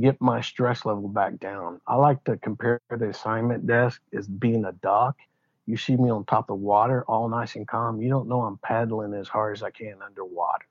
get 0.00 0.20
my 0.20 0.40
stress 0.40 0.84
level 0.84 1.08
back 1.08 1.38
down. 1.38 1.80
I 1.86 1.96
like 1.96 2.22
to 2.24 2.36
compare 2.36 2.80
the 2.90 3.08
assignment 3.08 3.66
desk 3.66 4.00
as 4.12 4.26
being 4.26 4.64
a 4.64 4.72
dock 4.72 5.16
you 5.68 5.76
see 5.76 5.96
me 5.96 6.08
on 6.08 6.24
top 6.24 6.48
of 6.48 6.58
water, 6.58 7.04
all 7.06 7.28
nice 7.28 7.54
and 7.54 7.68
calm. 7.68 8.00
You 8.00 8.08
don't 8.08 8.26
know 8.26 8.40
I'm 8.40 8.56
paddling 8.56 9.12
as 9.12 9.28
hard 9.28 9.54
as 9.54 9.62
I 9.62 9.70
can 9.70 9.96
underwater. 10.02 10.64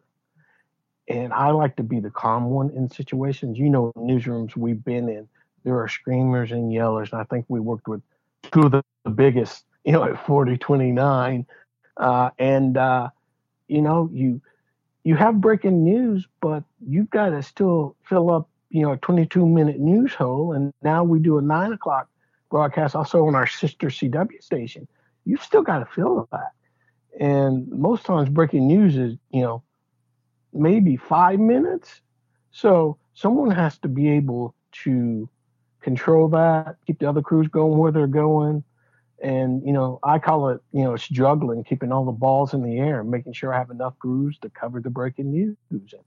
And 1.07 1.31
I 1.33 1.51
like 1.51 1.75
to 1.77 1.83
be 1.83 1.99
the 1.99 2.09
calm 2.09 2.45
one 2.45 2.69
in 2.71 2.89
situations. 2.89 3.57
You 3.57 3.69
know, 3.69 3.93
newsrooms 3.95 4.55
we've 4.55 4.83
been 4.83 5.07
in, 5.07 5.27
there 5.63 5.79
are 5.79 5.87
screamers 5.87 6.51
and 6.51 6.71
yellers. 6.71 7.11
And 7.11 7.21
I 7.21 7.23
think 7.25 7.45
we 7.47 7.59
worked 7.59 7.87
with 7.87 8.01
two 8.51 8.63
of 8.63 8.71
the 8.71 8.83
biggest, 9.09 9.63
you 9.85 9.93
know, 9.93 10.03
at 10.03 10.25
4029. 10.25 11.45
Uh, 11.95 12.29
and, 12.37 12.77
uh, 12.77 13.09
you 13.67 13.81
know, 13.81 14.09
you, 14.11 14.41
you 15.03 15.15
have 15.15 15.39
breaking 15.39 15.83
news, 15.83 16.27
but 16.41 16.63
you've 16.85 17.09
got 17.09 17.29
to 17.29 17.41
still 17.41 17.95
fill 18.03 18.29
up, 18.29 18.49
you 18.69 18.81
know, 18.81 18.91
a 18.91 18.97
22 18.97 19.45
minute 19.47 19.79
news 19.79 20.13
hole. 20.13 20.51
And 20.51 20.73
now 20.81 21.03
we 21.03 21.19
do 21.19 21.37
a 21.37 21.41
nine 21.41 21.71
o'clock 21.71 22.09
broadcast 22.49 22.95
also 22.95 23.25
on 23.25 23.35
our 23.35 23.47
sister 23.47 23.87
CW 23.87 24.41
station. 24.41 24.87
You've 25.25 25.43
still 25.43 25.61
got 25.61 25.79
to 25.79 25.85
fill 25.85 26.27
that. 26.31 26.51
And 27.19 27.67
most 27.69 28.05
times 28.05 28.29
breaking 28.29 28.67
news 28.67 28.95
is, 28.95 29.17
you 29.31 29.41
know, 29.41 29.63
maybe 30.57 30.97
five 30.97 31.39
minutes. 31.39 32.01
So 32.51 32.97
someone 33.13 33.51
has 33.51 33.77
to 33.79 33.87
be 33.87 34.09
able 34.09 34.55
to 34.83 35.29
control 35.81 36.27
that, 36.29 36.77
keep 36.85 36.99
the 36.99 37.09
other 37.09 37.21
crews 37.21 37.47
going 37.47 37.77
where 37.77 37.91
they're 37.91 38.07
going. 38.07 38.63
And, 39.21 39.65
you 39.65 39.73
know, 39.73 39.99
I 40.03 40.19
call 40.19 40.49
it, 40.49 40.61
you 40.71 40.83
know, 40.83 40.93
it's 40.93 41.07
juggling, 41.07 41.63
keeping 41.63 41.91
all 41.91 42.05
the 42.05 42.11
balls 42.11 42.53
in 42.53 42.61
the 42.61 42.77
air, 42.77 43.03
making 43.03 43.33
sure 43.33 43.53
I 43.53 43.57
have 43.57 43.71
enough 43.71 43.97
crews 43.97 44.37
to 44.39 44.49
cover 44.49 44.79
the 44.79 44.89
breaking 44.91 45.31
news. 45.31 45.57
And, 45.71 45.81
you 45.91 45.99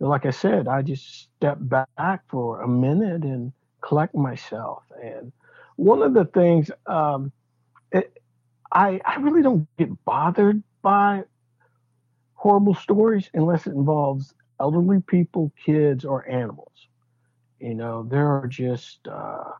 know, 0.00 0.08
like 0.08 0.26
I 0.26 0.30
said, 0.30 0.66
I 0.66 0.82
just 0.82 1.28
step 1.36 1.58
back 1.60 2.22
for 2.28 2.62
a 2.62 2.68
minute 2.68 3.22
and 3.22 3.52
collect 3.80 4.14
myself. 4.14 4.82
And 5.02 5.32
one 5.76 6.02
of 6.02 6.14
the 6.14 6.24
things 6.24 6.70
um, 6.86 7.30
it, 7.92 8.20
I 8.72 9.00
I 9.04 9.16
really 9.16 9.42
don't 9.42 9.68
get 9.76 10.04
bothered 10.04 10.62
by 10.82 11.24
horrible 12.38 12.74
stories 12.74 13.28
unless 13.34 13.66
it 13.66 13.72
involves 13.72 14.32
elderly 14.60 15.00
people, 15.00 15.52
kids, 15.64 16.04
or 16.04 16.28
animals. 16.28 16.72
You 17.60 17.74
know, 17.74 18.04
there 18.04 18.28
are 18.28 18.46
just 18.46 19.06
uh, 19.08 19.50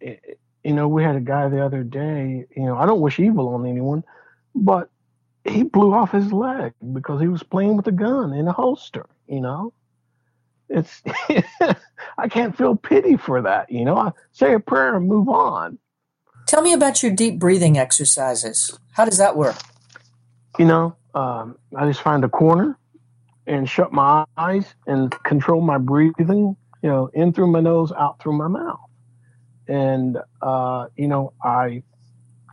it, 0.00 0.38
you 0.64 0.74
know 0.74 0.88
we 0.88 1.04
had 1.04 1.14
a 1.14 1.20
guy 1.20 1.48
the 1.48 1.64
other 1.64 1.84
day. 1.84 2.44
You 2.54 2.64
know, 2.64 2.76
I 2.76 2.86
don't 2.86 3.00
wish 3.00 3.20
evil 3.20 3.48
on 3.54 3.66
anyone, 3.66 4.02
but 4.54 4.90
he 5.44 5.62
blew 5.62 5.94
off 5.94 6.10
his 6.10 6.32
leg 6.32 6.74
because 6.92 7.20
he 7.20 7.28
was 7.28 7.44
playing 7.44 7.76
with 7.76 7.86
a 7.86 7.92
gun 7.92 8.32
in 8.32 8.48
a 8.48 8.52
holster. 8.52 9.06
You 9.28 9.40
know, 9.40 9.72
it's 10.68 11.02
I 12.18 12.28
can't 12.28 12.56
feel 12.58 12.74
pity 12.74 13.16
for 13.16 13.42
that. 13.42 13.70
You 13.70 13.84
know, 13.84 13.96
I 13.96 14.10
say 14.32 14.54
a 14.54 14.60
prayer 14.60 14.96
and 14.96 15.06
move 15.06 15.28
on. 15.28 15.78
Tell 16.48 16.62
me 16.62 16.72
about 16.72 17.02
your 17.02 17.12
deep 17.12 17.38
breathing 17.38 17.78
exercises. 17.78 18.76
How 18.92 19.04
does 19.04 19.18
that 19.18 19.36
work? 19.36 19.56
You 20.58 20.64
know, 20.64 20.96
um, 21.14 21.56
I 21.76 21.86
just 21.86 22.00
find 22.00 22.24
a 22.24 22.28
corner 22.28 22.78
and 23.46 23.68
shut 23.68 23.92
my 23.92 24.24
eyes 24.36 24.74
and 24.86 25.14
control 25.24 25.60
my 25.60 25.78
breathing. 25.78 26.56
You 26.82 26.90
know, 26.90 27.10
in 27.14 27.32
through 27.32 27.48
my 27.48 27.60
nose, 27.60 27.92
out 27.92 28.20
through 28.20 28.34
my 28.34 28.48
mouth, 28.48 28.78
and 29.66 30.18
uh, 30.40 30.86
you 30.96 31.08
know, 31.08 31.32
I 31.42 31.82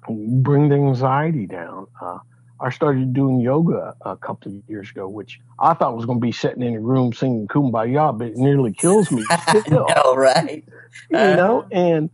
bring 0.09 0.69
the 0.69 0.75
anxiety 0.75 1.45
down. 1.45 1.87
Uh, 2.01 2.19
I 2.59 2.69
started 2.69 3.13
doing 3.13 3.41
yoga 3.41 3.95
a 4.01 4.15
couple 4.15 4.55
of 4.55 4.69
years 4.69 4.89
ago, 4.89 5.07
which 5.07 5.39
I 5.59 5.73
thought 5.73 5.95
was 5.95 6.05
going 6.05 6.19
to 6.19 6.25
be 6.25 6.31
sitting 6.31 6.63
in 6.63 6.75
a 6.75 6.79
room 6.79 7.13
singing 7.13 7.47
"Kumbaya," 7.47 8.17
but 8.17 8.27
it 8.27 8.37
nearly 8.37 8.73
kills 8.73 9.11
me. 9.11 9.23
Still, 9.49 9.87
know, 9.95 10.15
right? 10.15 10.63
You 11.09 11.17
uh, 11.17 11.35
know, 11.35 11.65
and 11.71 12.09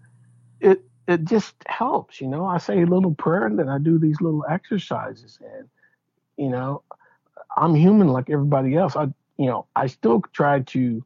it 0.60 0.82
it 1.08 1.26
just 1.26 1.56
helps. 1.68 2.20
You 2.20 2.28
know, 2.28 2.46
I 2.46 2.58
say 2.58 2.82
a 2.82 2.86
little 2.86 3.14
prayer 3.14 3.46
and 3.46 3.58
then 3.58 3.70
I 3.70 3.78
do 3.78 4.00
these 4.00 4.20
little 4.22 4.46
exercises, 4.50 5.40
and 5.42 5.70
you 6.40 6.50
know, 6.50 6.84
I'm 7.58 7.76
human 7.76 8.08
like 8.08 8.30
everybody 8.30 8.76
else. 8.76 8.96
I 8.96 9.04
you 9.38 9.48
know 9.48 9.68
I 9.76 9.88
still 9.88 10.22
try 10.34 10.62
to 10.62 11.04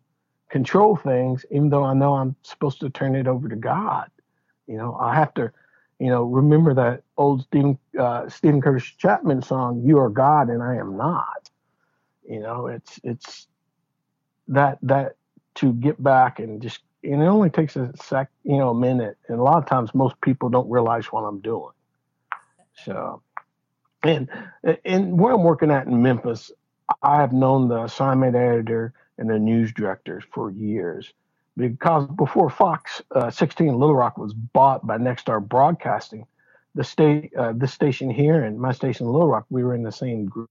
control 0.50 0.96
things, 0.96 1.46
even 1.52 1.70
though 1.70 1.84
I 1.84 1.94
know 1.94 2.14
I'm 2.14 2.36
supposed 2.44 2.80
to 2.82 2.90
turn 2.90 3.16
it 3.16 3.28
over 3.28 3.50
to 3.50 3.56
God. 3.56 4.10
You 4.68 4.78
know, 4.78 4.96
I 4.96 5.16
have 5.16 5.34
to 5.36 5.52
you 6.00 6.10
know, 6.10 6.24
remember 6.24 6.74
that 6.74 7.04
old 7.18 7.44
Stephen 7.44 7.78
uh, 7.98 8.28
Steven 8.28 8.62
Curtis 8.62 8.84
Chapman 8.84 9.42
song, 9.42 9.84
"You 9.86 10.00
are 10.00 10.10
God 10.10 10.50
and 10.50 10.62
I 10.62 10.76
am 10.76 10.98
not." 10.98 11.50
You 12.28 12.40
know, 12.42 12.68
it's 12.68 13.00
it's 13.04 13.48
that 14.50 14.80
that 14.82 15.16
to 15.56 15.74
get 15.74 16.02
back 16.04 16.40
and 16.40 16.62
just 16.62 16.82
and 17.04 17.22
it 17.22 17.26
only 17.26 17.50
takes 17.50 17.76
a 17.76 17.92
sec, 17.96 18.30
you 18.44 18.58
know, 18.58 18.70
a 18.70 18.76
minute, 18.76 19.18
and 19.30 19.40
a 19.40 19.44
lot 19.44 19.58
of 19.58 19.66
times 19.66 19.94
most 19.94 20.20
people 20.22 20.50
don't 20.50 20.70
realize 20.70 21.06
what 21.06 21.22
I'm 21.22 21.40
doing. 21.40 21.72
So, 22.86 23.22
and 24.04 24.30
and 24.86 25.20
where 25.20 25.34
I'm 25.34 25.44
working 25.44 25.72
at 25.72 25.88
in 25.88 26.02
Memphis, 26.02 26.52
I 27.02 27.18
have 27.18 27.34
known 27.34 27.68
the 27.68 27.84
assignment 27.84 28.36
editor 28.36 28.94
and 29.18 29.30
the 29.30 29.40
news 29.40 29.72
directors 29.74 30.24
for 30.32 30.52
years 30.52 31.14
because 31.58 32.08
before 32.16 32.50
Fox 32.50 33.02
uh, 33.12 33.30
16 33.30 33.68
Little 33.68 33.96
Rock 33.96 34.18
was 34.18 34.34
bought 34.34 34.86
by 34.86 34.98
Nexstar 34.98 35.46
Broadcasting, 35.46 36.26
the 36.76 36.84
state, 36.84 37.32
uh, 37.38 37.54
the 37.56 37.68
station 37.68 38.10
here 38.10 38.44
and 38.44 38.60
my 38.60 38.72
station 38.72 39.08
Little 39.08 39.28
Rock, 39.28 39.46
we 39.50 39.64
were 39.64 39.76
in 39.76 39.84
the 39.84 39.92
same 39.92 40.26
group. 40.26 40.50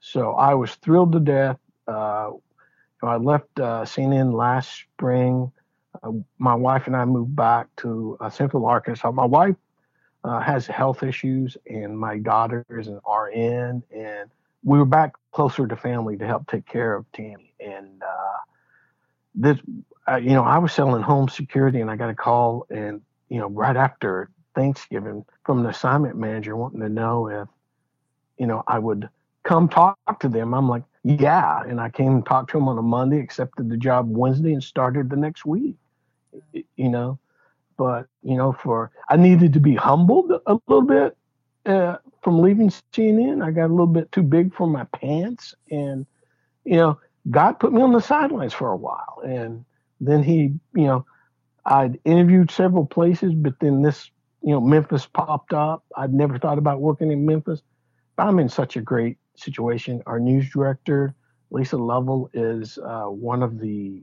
So 0.00 0.32
I 0.32 0.54
was 0.54 0.74
thrilled 0.76 1.12
to 1.12 1.20
death. 1.20 1.58
Uh, 1.88 2.32
I 3.02 3.16
left 3.16 3.58
uh, 3.58 3.82
CNN 3.82 4.34
last 4.34 4.70
spring. 4.72 5.50
Uh, 6.02 6.12
my 6.38 6.54
wife 6.54 6.86
and 6.86 6.96
I 6.96 7.04
moved 7.04 7.34
back 7.34 7.68
to 7.78 8.16
uh, 8.20 8.28
Central 8.28 8.66
Arkansas. 8.66 9.10
My 9.12 9.24
wife 9.24 9.56
uh, 10.24 10.40
has 10.40 10.66
health 10.66 11.02
issues, 11.02 11.56
and 11.68 11.98
my 11.98 12.18
daughter 12.18 12.64
is 12.70 12.88
an 12.88 13.00
RN, 13.06 13.82
and 13.94 14.30
we 14.64 14.78
were 14.78 14.86
back 14.86 15.12
closer 15.32 15.66
to 15.66 15.76
family 15.76 16.16
to 16.16 16.26
help 16.26 16.46
take 16.48 16.66
care 16.66 16.94
of 16.94 17.10
Tammy. 17.12 17.54
And 17.60 18.02
this 19.34 19.58
uh, 20.08 20.16
you 20.16 20.30
know, 20.30 20.44
I 20.44 20.58
was 20.58 20.72
selling 20.72 21.02
home 21.02 21.28
security 21.28 21.80
and 21.80 21.90
I 21.90 21.96
got 21.96 22.10
a 22.10 22.14
call 22.14 22.66
and, 22.70 23.00
you 23.28 23.38
know, 23.38 23.48
right 23.48 23.76
after 23.76 24.28
Thanksgiving 24.54 25.24
from 25.44 25.60
an 25.60 25.66
assignment 25.66 26.16
manager 26.16 26.56
wanting 26.56 26.80
to 26.80 26.88
know 26.88 27.28
if, 27.28 27.48
you 28.38 28.46
know, 28.46 28.62
I 28.66 28.78
would 28.78 29.08
come 29.44 29.68
talk 29.68 29.98
to 30.20 30.28
them. 30.28 30.54
I'm 30.54 30.68
like, 30.68 30.82
yeah. 31.02 31.62
And 31.62 31.80
I 31.80 31.88
came 31.88 32.12
and 32.12 32.26
talked 32.26 32.50
to 32.50 32.58
them 32.58 32.68
on 32.68 32.78
a 32.78 32.82
Monday, 32.82 33.18
accepted 33.18 33.70
the 33.70 33.76
job 33.76 34.08
Wednesday 34.10 34.52
and 34.52 34.62
started 34.62 35.08
the 35.08 35.16
next 35.16 35.44
week, 35.46 35.76
you 36.76 36.88
know. 36.88 37.18
But, 37.76 38.06
you 38.22 38.36
know, 38.36 38.52
for, 38.52 38.90
I 39.08 39.16
needed 39.16 39.52
to 39.54 39.60
be 39.60 39.74
humbled 39.74 40.30
a 40.46 40.58
little 40.66 40.82
bit 40.82 41.16
uh, 41.66 41.96
from 42.22 42.40
leaving 42.40 42.70
CNN. 42.92 43.44
I 43.44 43.50
got 43.50 43.66
a 43.66 43.74
little 43.74 43.86
bit 43.86 44.12
too 44.12 44.22
big 44.22 44.54
for 44.54 44.66
my 44.66 44.84
pants. 44.84 45.54
And, 45.70 46.06
you 46.64 46.76
know, 46.76 46.98
God 47.30 47.54
put 47.58 47.72
me 47.72 47.82
on 47.82 47.92
the 47.92 48.00
sidelines 48.00 48.52
for 48.52 48.70
a 48.70 48.76
while. 48.76 49.22
And, 49.24 49.64
then 50.00 50.22
he, 50.22 50.52
you 50.74 50.86
know, 50.86 51.06
I'd 51.64 51.98
interviewed 52.04 52.50
several 52.50 52.86
places, 52.86 53.32
but 53.34 53.54
then 53.60 53.82
this, 53.82 54.10
you 54.42 54.50
know, 54.50 54.60
Memphis 54.60 55.06
popped 55.06 55.52
up. 55.52 55.84
I'd 55.96 56.12
never 56.12 56.38
thought 56.38 56.58
about 56.58 56.80
working 56.80 57.10
in 57.10 57.24
Memphis. 57.24 57.62
But 58.16 58.26
I'm 58.26 58.38
in 58.38 58.48
such 58.48 58.76
a 58.76 58.80
great 58.80 59.16
situation. 59.36 60.02
Our 60.06 60.20
news 60.20 60.50
director, 60.50 61.14
Lisa 61.50 61.76
Lovell, 61.76 62.30
is 62.34 62.78
uh, 62.78 63.04
one 63.04 63.42
of 63.42 63.58
the 63.58 64.02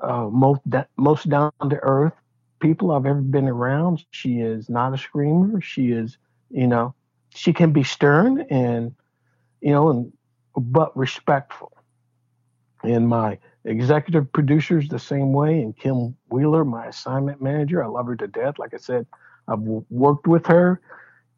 uh, 0.00 0.28
most 0.30 0.60
most 0.96 1.28
down 1.28 1.52
to 1.68 1.76
earth 1.82 2.12
people 2.60 2.92
I've 2.92 3.06
ever 3.06 3.20
been 3.20 3.48
around. 3.48 4.04
She 4.10 4.40
is 4.40 4.68
not 4.68 4.94
a 4.94 4.98
screamer. 4.98 5.60
She 5.60 5.90
is, 5.90 6.18
you 6.50 6.66
know, 6.66 6.94
she 7.34 7.52
can 7.52 7.72
be 7.72 7.82
stern 7.82 8.46
and, 8.50 8.94
you 9.60 9.72
know, 9.72 9.90
and 9.90 10.12
but 10.56 10.96
respectful. 10.96 11.72
And 12.82 13.08
my 13.08 13.38
executive 13.64 14.32
producers 14.32 14.88
the 14.88 14.98
same 14.98 15.32
way, 15.32 15.60
and 15.60 15.76
Kim 15.76 16.16
Wheeler, 16.30 16.64
my 16.64 16.86
assignment 16.86 17.42
manager. 17.42 17.82
I 17.82 17.88
love 17.88 18.06
her 18.06 18.16
to 18.16 18.28
death. 18.28 18.58
Like 18.58 18.74
I 18.74 18.78
said, 18.78 19.06
I've 19.48 19.60
worked 19.60 20.26
with 20.26 20.46
her, 20.46 20.80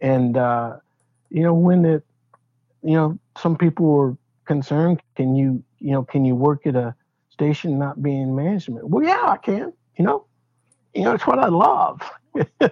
and 0.01 0.37
uh, 0.37 0.77
you 1.31 1.43
know 1.43 1.55
when 1.55 1.85
it, 1.85 2.05
you 2.83 2.95
know, 2.95 3.19
some 3.37 3.57
people 3.57 3.87
were 3.87 4.17
concerned. 4.45 5.01
Can 5.17 5.35
you, 5.35 5.63
you 5.79 5.93
know, 5.93 6.03
can 6.05 6.25
you 6.25 6.35
work 6.35 6.67
at 6.67 6.77
a 6.77 6.95
station 7.31 7.79
not 7.79 8.03
being 8.03 8.35
management? 8.37 8.89
Well, 8.89 9.05
yeah, 9.05 9.25
I 9.25 9.37
can. 9.37 9.73
You 9.97 10.05
know, 10.05 10.27
you 10.99 11.05
know, 11.05 11.15
it's 11.15 11.27
what 11.27 11.39
I 11.39 11.49
love. 11.49 12.01
you 12.35 12.69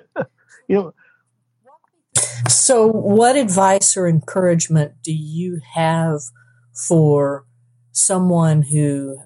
know. 0.69 0.95
So, 2.49 2.89
what 2.89 3.37
advice 3.37 3.97
or 3.97 4.09
encouragement 4.09 4.95
do 5.03 5.13
you 5.13 5.61
have 5.75 6.21
for 6.75 7.47
someone 7.93 8.63
who 8.63 9.19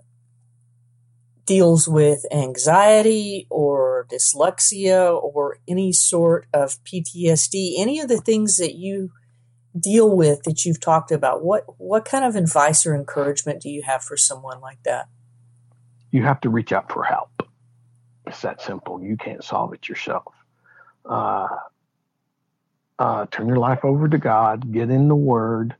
deals 1.46 1.88
with 1.88 2.24
anxiety 2.30 3.46
or 3.50 4.06
dyslexia 4.12 5.20
or 5.20 5.58
any 5.66 5.92
sort 5.92 6.46
of 6.52 6.78
PTSD, 6.84 7.74
any 7.78 8.00
of 8.00 8.08
the 8.08 8.20
things 8.20 8.58
that 8.58 8.74
you 8.74 9.10
deal 9.78 10.14
with 10.14 10.42
that 10.42 10.64
you've 10.64 10.80
talked 10.80 11.10
about, 11.10 11.42
what 11.42 11.64
what 11.78 12.04
kind 12.04 12.24
of 12.24 12.36
advice 12.36 12.84
or 12.84 12.94
encouragement 12.94 13.62
do 13.62 13.70
you 13.70 13.82
have 13.82 14.02
for 14.02 14.16
someone 14.16 14.60
like 14.60 14.82
that? 14.84 15.08
You 16.10 16.22
have 16.22 16.40
to 16.42 16.50
reach 16.50 16.72
out 16.72 16.92
for 16.92 17.04
help. 17.04 17.39
It's 18.30 18.42
that 18.42 18.62
simple. 18.62 19.02
You 19.02 19.16
can't 19.16 19.44
solve 19.44 19.74
it 19.74 19.88
yourself. 19.88 20.32
Uh, 21.04 21.48
uh, 22.98 23.26
turn 23.30 23.48
your 23.48 23.58
life 23.58 23.84
over 23.84 24.08
to 24.08 24.18
God. 24.18 24.72
Get 24.72 24.90
in 24.90 25.08
the 25.08 25.16
Word 25.16 25.74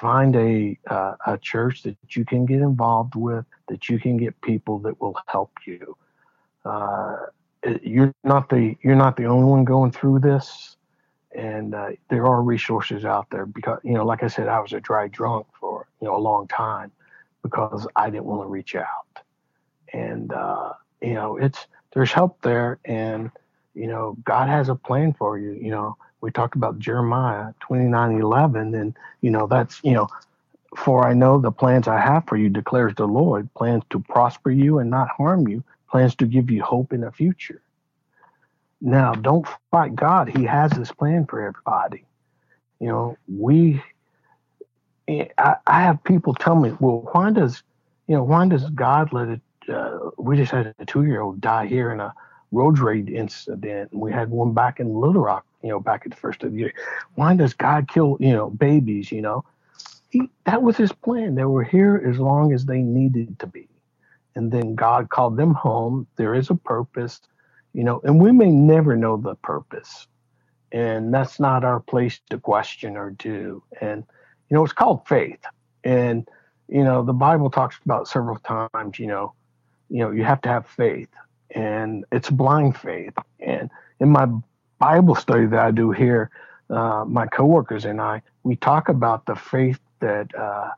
find 0.00 0.34
a 0.36 0.78
uh, 0.88 1.14
a 1.26 1.38
church 1.38 1.82
that 1.82 1.96
you 2.16 2.24
can 2.24 2.46
get 2.46 2.60
involved 2.60 3.14
with, 3.14 3.44
that 3.68 3.88
you 3.88 3.98
can 3.98 4.16
get 4.16 4.40
people 4.40 4.78
that 4.80 5.00
will 5.00 5.16
help 5.26 5.52
you. 5.66 5.96
Uh, 6.64 7.16
you're 7.82 8.14
not 8.24 8.48
the 8.48 8.76
you're 8.82 8.96
not 8.96 9.16
the 9.16 9.24
only 9.24 9.44
one 9.44 9.64
going 9.64 9.92
through 9.92 10.20
this, 10.20 10.76
and 11.32 11.74
uh, 11.74 11.90
there 12.10 12.26
are 12.26 12.42
resources 12.42 13.04
out 13.04 13.28
there. 13.30 13.46
Because 13.46 13.80
you 13.84 13.94
know, 13.94 14.04
like 14.04 14.22
I 14.22 14.28
said, 14.28 14.48
I 14.48 14.60
was 14.60 14.72
a 14.72 14.80
dry 14.80 15.08
drunk 15.08 15.46
for 15.58 15.86
you 16.00 16.06
know 16.06 16.16
a 16.16 16.18
long 16.18 16.48
time 16.48 16.90
because 17.42 17.86
I 17.96 18.10
didn't 18.10 18.24
want 18.24 18.42
to 18.42 18.46
reach 18.46 18.74
out, 18.74 19.22
and 19.92 20.32
uh, 20.32 20.72
you 21.00 21.14
know, 21.14 21.36
it's 21.36 21.66
there's 21.94 22.12
help 22.12 22.40
there, 22.42 22.78
and 22.84 23.30
you 23.74 23.86
know, 23.86 24.16
God 24.24 24.48
has 24.48 24.68
a 24.68 24.74
plan 24.74 25.12
for 25.12 25.38
you. 25.38 25.52
You 25.52 25.70
know, 25.70 25.96
we 26.20 26.30
talked 26.30 26.56
about 26.56 26.78
Jeremiah 26.78 27.52
29 27.60 28.20
11, 28.20 28.74
and 28.74 28.96
you 29.20 29.30
know, 29.30 29.46
that's, 29.46 29.80
you 29.82 29.92
know, 29.92 30.08
for 30.76 31.06
I 31.06 31.12
know 31.12 31.40
the 31.40 31.52
plans 31.52 31.88
I 31.88 32.00
have 32.00 32.26
for 32.26 32.36
you, 32.36 32.48
declares 32.48 32.94
the 32.96 33.06
Lord 33.06 33.52
plans 33.54 33.82
to 33.90 34.00
prosper 34.00 34.50
you 34.50 34.78
and 34.78 34.90
not 34.90 35.08
harm 35.08 35.48
you, 35.48 35.62
plans 35.90 36.14
to 36.16 36.26
give 36.26 36.50
you 36.50 36.62
hope 36.62 36.92
in 36.92 37.02
the 37.02 37.12
future. 37.12 37.60
Now, 38.80 39.14
don't 39.14 39.46
fight 39.70 39.94
God. 39.94 40.28
He 40.28 40.44
has 40.44 40.70
this 40.72 40.90
plan 40.90 41.26
for 41.26 41.40
everybody. 41.40 42.04
You 42.80 42.88
know, 42.88 43.18
we, 43.28 43.82
eh, 45.06 45.26
I, 45.38 45.56
I 45.66 45.82
have 45.82 46.02
people 46.02 46.34
tell 46.34 46.56
me, 46.56 46.72
well, 46.80 47.08
why 47.12 47.30
does, 47.30 47.62
you 48.08 48.16
know, 48.16 48.24
why 48.24 48.48
does 48.48 48.68
God 48.70 49.12
let 49.12 49.28
it, 49.28 49.40
uh, 49.68 50.10
we 50.18 50.36
just 50.36 50.52
had 50.52 50.74
a 50.78 50.84
two 50.84 51.04
year 51.04 51.20
old 51.20 51.40
die 51.40 51.66
here 51.66 51.92
in 51.92 52.00
a 52.00 52.14
road 52.50 52.78
rage 52.78 53.08
incident. 53.08 53.92
And 53.92 54.00
we 54.00 54.12
had 54.12 54.30
one 54.30 54.52
back 54.52 54.80
in 54.80 54.94
Little 54.94 55.22
Rock 55.22 55.46
you 55.62 55.68
know, 55.68 55.80
back 55.80 56.02
at 56.04 56.10
the 56.10 56.16
first 56.16 56.42
of 56.42 56.52
the 56.52 56.58
year. 56.58 56.74
Why 57.14 57.34
does 57.34 57.54
God 57.54 57.88
kill, 57.88 58.16
you 58.20 58.32
know, 58.32 58.50
babies, 58.50 59.12
you 59.12 59.22
know? 59.22 59.44
He, 60.10 60.28
that 60.44 60.62
was 60.62 60.76
his 60.76 60.92
plan. 60.92 61.34
They 61.34 61.44
were 61.44 61.64
here 61.64 62.02
as 62.06 62.18
long 62.18 62.52
as 62.52 62.66
they 62.66 62.80
needed 62.80 63.38
to 63.38 63.46
be. 63.46 63.68
And 64.34 64.50
then 64.50 64.74
God 64.74 65.08
called 65.08 65.36
them 65.36 65.54
home. 65.54 66.06
There 66.16 66.34
is 66.34 66.50
a 66.50 66.54
purpose, 66.54 67.20
you 67.72 67.84
know, 67.84 68.00
and 68.04 68.20
we 68.20 68.32
may 68.32 68.50
never 68.50 68.96
know 68.96 69.16
the 69.16 69.36
purpose. 69.36 70.06
And 70.70 71.12
that's 71.12 71.38
not 71.38 71.64
our 71.64 71.80
place 71.80 72.20
to 72.30 72.38
question 72.38 72.96
or 72.96 73.10
do. 73.10 73.62
And, 73.80 74.04
you 74.48 74.56
know, 74.56 74.64
it's 74.64 74.72
called 74.72 75.06
faith. 75.06 75.40
And, 75.84 76.28
you 76.68 76.82
know, 76.82 77.02
the 77.02 77.12
Bible 77.12 77.50
talks 77.50 77.78
about 77.84 78.08
several 78.08 78.38
times, 78.38 78.98
you 78.98 79.06
know, 79.06 79.34
you 79.92 79.98
know, 79.98 80.10
you 80.10 80.24
have 80.24 80.40
to 80.40 80.48
have 80.48 80.66
faith 80.66 81.08
and 81.50 82.04
it's 82.10 82.30
blind 82.30 82.76
faith. 82.76 83.12
And 83.40 83.70
in 84.00 84.08
my 84.08 84.26
Bible 84.78 85.14
study 85.14 85.44
that 85.46 85.60
I 85.60 85.70
do 85.70 85.90
here, 85.90 86.30
uh, 86.70 87.04
my 87.06 87.26
coworkers 87.26 87.84
and 87.84 88.00
I, 88.00 88.22
we 88.42 88.56
talk 88.56 88.88
about 88.88 89.26
the 89.26 89.36
faith 89.36 89.78
that 90.00 90.34
uh, 90.34 90.70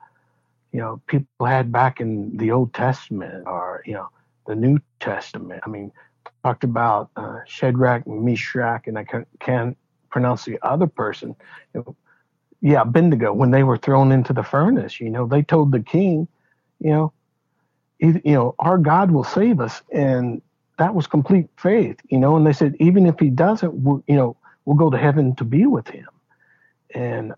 you 0.72 0.80
know 0.80 1.00
people 1.06 1.46
had 1.46 1.70
back 1.70 2.00
in 2.00 2.36
the 2.36 2.50
Old 2.50 2.74
Testament 2.74 3.44
or 3.46 3.82
you 3.86 3.94
know 3.94 4.08
the 4.48 4.56
New 4.56 4.80
Testament. 4.98 5.62
I 5.64 5.68
mean, 5.70 5.92
talked 6.42 6.64
about 6.64 7.10
uh, 7.16 7.38
Shadrach, 7.46 8.06
Meshach, 8.08 8.88
and 8.88 8.98
I 8.98 9.04
can't, 9.04 9.28
can't 9.38 9.78
pronounce 10.10 10.44
the 10.44 10.58
other 10.62 10.88
person. 10.88 11.36
You 11.72 11.80
know, 11.80 11.96
yeah, 12.60 12.82
Abednego, 12.82 13.32
when 13.32 13.52
they 13.52 13.62
were 13.62 13.78
thrown 13.78 14.10
into 14.10 14.32
the 14.32 14.42
furnace, 14.42 15.00
you 15.00 15.10
know, 15.10 15.26
they 15.26 15.42
told 15.42 15.70
the 15.70 15.80
king, 15.80 16.26
you 16.80 16.90
know, 16.90 17.12
you 17.98 18.20
know, 18.24 18.54
our 18.58 18.78
God 18.78 19.10
will 19.10 19.24
save 19.24 19.60
us. 19.60 19.82
And 19.92 20.42
that 20.78 20.94
was 20.94 21.06
complete 21.06 21.48
faith, 21.56 22.00
you 22.08 22.18
know, 22.18 22.36
and 22.36 22.46
they 22.46 22.52
said, 22.52 22.74
even 22.80 23.06
if 23.06 23.18
he 23.18 23.30
doesn't, 23.30 23.72
we'll, 23.74 24.02
you 24.08 24.16
know, 24.16 24.36
we'll 24.64 24.76
go 24.76 24.90
to 24.90 24.98
heaven 24.98 25.34
to 25.36 25.44
be 25.44 25.66
with 25.66 25.88
him. 25.88 26.08
And, 26.94 27.32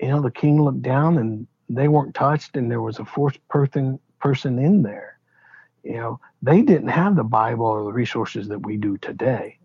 you 0.00 0.08
know, 0.08 0.22
the 0.22 0.30
king 0.30 0.62
looked 0.62 0.82
down 0.82 1.18
and 1.18 1.46
they 1.68 1.88
weren't 1.88 2.14
touched 2.14 2.56
and 2.56 2.70
there 2.70 2.82
was 2.82 2.98
a 2.98 3.04
fourth 3.04 3.36
person 3.48 3.98
person 4.20 4.58
in 4.58 4.82
there. 4.82 5.18
You 5.82 5.94
know, 5.94 6.20
they 6.42 6.62
didn't 6.62 6.88
have 6.88 7.16
the 7.16 7.24
Bible 7.24 7.66
or 7.66 7.84
the 7.84 7.92
resources 7.92 8.48
that 8.48 8.64
we 8.64 8.76
do 8.76 8.96
today. 8.98 9.58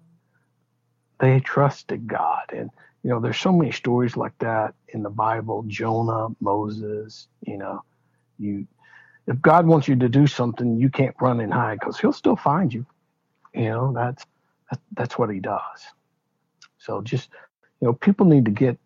They 1.20 1.40
trusted 1.40 2.08
God. 2.08 2.52
And, 2.54 2.70
you 3.04 3.10
know, 3.10 3.20
there's 3.20 3.40
so 3.40 3.52
many 3.52 3.72
stories 3.72 4.18
like 4.18 4.38
that 4.40 4.76
in 4.90 5.04
the 5.04 5.10
Bible, 5.10 5.64
Jonah, 5.68 6.28
Moses, 6.40 7.28
you 7.42 7.58
know, 7.58 7.84
you 8.38 8.68
if 9.28 9.42
God 9.42 9.66
wants 9.68 9.88
you 9.88 9.96
to 9.98 10.10
do 10.10 10.28
something, 10.28 10.78
you 10.78 10.90
can't 10.90 11.16
run 11.22 11.40
and 11.40 11.54
hide 11.54 11.80
because 11.80 12.00
He'll 12.00 12.14
still 12.14 12.36
find 12.36 12.74
you. 12.74 12.86
You 13.54 13.70
know, 13.70 13.94
that's 13.94 14.26
that's 14.94 15.18
what 15.18 15.30
He 15.30 15.40
does. 15.40 15.62
So 16.78 17.02
just 17.02 17.30
you 17.82 17.88
know, 17.88 17.94
people 17.94 18.26
need 18.26 18.46
to 18.46 18.52
get 18.52 18.78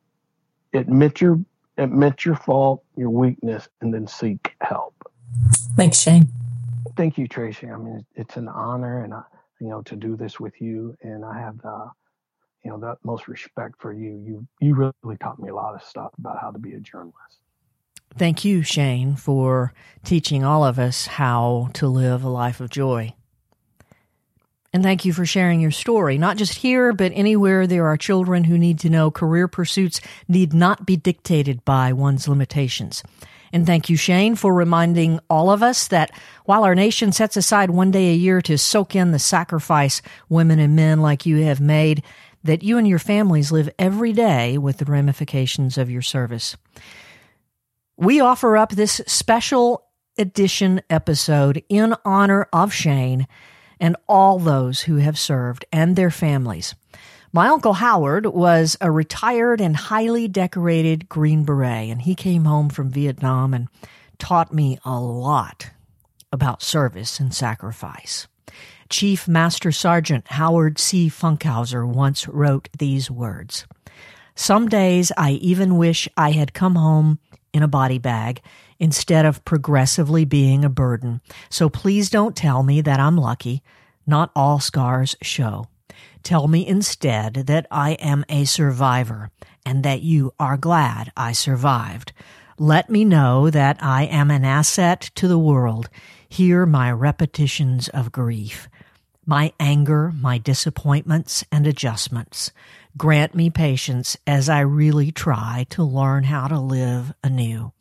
admit 0.74 1.22
your 1.22 1.40
admit 1.78 2.26
your 2.26 2.36
fault, 2.36 2.84
your 2.96 3.10
weakness, 3.10 3.68
and 3.82 3.94
then 3.94 4.08
seek 4.08 4.54
help. 4.62 4.94
Thanks, 5.76 6.00
Shane. 6.00 6.30
Thank 6.96 7.18
you, 7.18 7.28
Tracy. 7.28 7.70
I 7.70 7.78
mean, 7.78 8.06
it's 8.16 8.38
an 8.38 8.48
honor, 8.48 9.04
and 9.04 9.14
I, 9.14 9.24
you 9.60 9.68
know, 9.68 9.82
to 9.84 9.96
do 9.96 10.16
this 10.16 10.40
with 10.40 10.62
you, 10.62 10.96
and 11.02 11.26
I 11.26 11.38
have 11.40 11.58
the, 11.62 11.92
you 12.64 12.72
know, 12.72 12.80
the 12.80 12.88
utmost 12.88 13.28
respect 13.28 13.82
for 13.82 13.94
you. 13.94 14.22
You 14.26 14.48
you 14.62 14.76
really 14.76 15.18
taught 15.18 15.40
me 15.40 15.50
a 15.50 15.56
lot 15.56 15.76
of 15.76 15.84
stuff 15.84 16.12
about 16.18 16.40
how 16.40 16.52
to 16.52 16.60
be 16.60 16.74
a 16.74 16.80
journalist. 16.80 17.40
Thank 18.18 18.46
you, 18.46 18.64
Shane, 18.64 19.16
for 19.16 19.74
teaching 20.04 20.44
all 20.44 20.64
of 20.64 20.80
us 20.80 21.06
how 21.06 21.70
to 21.74 21.88
live 21.88 22.24
a 22.24 22.30
life 22.30 22.62
of 22.62 22.70
joy. 22.70 23.14
And 24.72 24.84
thank 24.84 25.06
you 25.06 25.14
for 25.14 25.26
sharing 25.26 25.62
your 25.62 25.72
story, 25.72 26.18
not 26.18 26.38
just 26.38 26.56
here, 26.56 26.92
but 26.92 27.12
anywhere 27.16 27.66
there 27.66 27.88
are 27.88 27.98
children 27.98 28.44
who 28.44 28.58
need 28.58 28.80
to 28.80 28.90
know 28.90 29.10
career 29.10 29.48
pursuits 29.48 30.02
need 30.28 30.54
not 30.54 30.86
be 30.86 30.98
dictated 30.98 31.64
by 31.64 31.94
one's 31.94 32.28
limitations. 32.28 33.02
And 33.54 33.66
thank 33.66 33.90
you, 33.90 33.96
Shane, 33.96 34.36
for 34.36 34.54
reminding 34.54 35.22
all 35.30 35.50
of 35.50 35.64
us 35.64 35.88
that 35.88 36.12
while 36.44 36.66
our 36.66 36.76
nation 36.76 37.14
sets 37.14 37.38
aside 37.38 37.70
one 37.70 37.90
day 37.90 38.12
a 38.12 38.18
year 38.18 38.42
to 38.42 38.58
soak 38.58 38.98
in 38.98 39.12
the 39.12 39.20
sacrifice 39.20 40.02
women 40.28 40.60
and 40.60 40.76
men 40.76 41.02
like 41.02 41.26
you 41.26 41.38
have 41.44 41.62
made, 41.62 42.04
that 42.44 42.64
you 42.64 42.78
and 42.78 42.86
your 42.86 43.00
families 43.00 43.54
live 43.54 43.70
every 43.80 44.12
day 44.12 44.58
with 44.58 44.80
the 44.80 44.86
ramifications 44.86 45.78
of 45.78 45.90
your 45.90 46.02
service 46.02 46.58
we 47.98 48.20
offer 48.20 48.58
up 48.58 48.72
this 48.72 49.02
special 49.08 49.86
edition 50.18 50.82
episode 50.90 51.64
in 51.70 51.96
honor 52.04 52.48
of 52.52 52.74
Shane 52.74 53.28
and 53.80 53.96
all 54.08 54.40
those 54.40 54.82
who 54.82 54.98
have 54.98 55.20
served 55.20 55.66
and 55.72 55.96
their 55.96 56.12
families. 56.12 56.76
My 57.32 57.48
Uncle 57.48 57.74
Howard 57.74 58.26
was 58.28 58.78
a 58.80 58.90
retired 58.90 59.60
and 59.60 59.76
highly 59.76 60.28
decorated 60.28 61.10
Green 61.10 61.44
Beret, 61.44 61.90
and 61.90 62.02
he 62.02 62.16
came 62.16 62.46
home 62.46 62.70
from 62.70 62.90
Vietnam 62.90 63.54
and 63.54 63.68
taught 64.18 64.54
me 64.54 64.80
a 64.86 64.98
lot 65.00 65.72
about 66.32 66.64
service 66.64 67.20
and 67.20 67.34
sacrifice. 67.34 68.28
Chief 68.90 69.28
Master 69.28 69.72
Sergeant 69.72 70.28
Howard 70.28 70.80
C. 70.80 71.10
Funkhauser 71.10 71.86
once 71.86 72.28
wrote 72.28 72.70
these 72.78 73.12
words 73.12 73.66
Some 74.36 74.70
days 74.70 75.12
I 75.18 75.32
even 75.32 75.78
wish 75.78 76.08
I 76.16 76.32
had 76.32 76.54
come 76.54 76.76
home 76.76 77.20
in 77.56 77.64
a 77.64 77.68
body 77.70 77.98
bag 77.98 78.42
instead 78.80 79.26
of 79.26 79.46
progressively 79.46 80.26
being 80.26 80.66
a 80.66 80.70
burden. 80.70 81.22
So 81.50 81.70
please 81.70 82.10
don't 82.10 82.36
tell 82.36 82.64
me 82.64 82.82
that 82.82 83.00
I'm 83.00 83.16
lucky. 83.16 83.64
Not 84.06 84.30
all 84.36 84.60
scars 84.60 85.16
show. 85.22 85.68
Tell 86.22 86.50
me 86.50 86.68
instead 86.68 87.48
that 87.48 87.66
I 87.72 87.92
am 87.94 88.26
a 88.28 88.44
survivor 88.44 89.32
and 89.66 89.84
that 89.84 90.02
you 90.02 90.34
are 90.38 90.58
glad 90.58 91.14
I 91.16 91.32
survived. 91.32 92.12
Let 92.60 92.90
me 92.90 93.06
know 93.06 93.50
that 93.50 93.78
I 93.82 94.04
am 94.04 94.30
an 94.30 94.44
asset 94.44 95.10
to 95.16 95.30
the 95.30 95.40
world. 95.40 95.88
Hear 96.28 96.66
my 96.66 96.92
repetitions 96.92 97.88
of 97.88 98.12
grief, 98.12 98.68
my 99.26 99.54
anger, 99.62 100.12
my 100.20 100.40
disappointments 100.40 101.46
and 101.54 101.66
adjustments. 101.66 102.52
Grant 102.98 103.36
me 103.36 103.50
patience 103.50 104.16
as 104.26 104.48
I 104.48 104.62
really 104.62 105.12
try 105.12 105.66
to 105.72 105.84
learn 105.84 106.24
how 106.24 106.48
to 106.48 106.60
live 106.60 107.14
anew. 107.24 107.74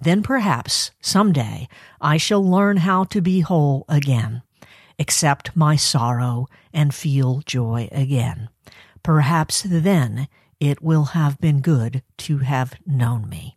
Then 0.00 0.22
perhaps 0.22 0.92
someday 1.00 1.68
I 2.00 2.16
shall 2.16 2.48
learn 2.48 2.78
how 2.78 3.04
to 3.04 3.20
be 3.20 3.40
whole 3.40 3.84
again, 3.88 4.42
accept 4.98 5.56
my 5.56 5.74
sorrow 5.74 6.46
and 6.72 6.94
feel 6.94 7.42
joy 7.44 7.88
again. 7.90 8.50
Perhaps 9.02 9.64
then 9.68 10.28
it 10.60 10.80
will 10.80 11.06
have 11.06 11.40
been 11.40 11.60
good 11.60 12.04
to 12.18 12.38
have 12.38 12.74
known 12.86 13.28
me. 13.28 13.56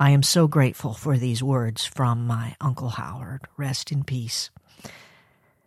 I 0.00 0.10
am 0.10 0.24
so 0.24 0.48
grateful 0.48 0.94
for 0.94 1.18
these 1.18 1.42
words 1.42 1.84
from 1.84 2.26
my 2.26 2.56
Uncle 2.60 2.88
Howard. 2.88 3.42
Rest 3.56 3.92
in 3.92 4.02
peace. 4.02 4.50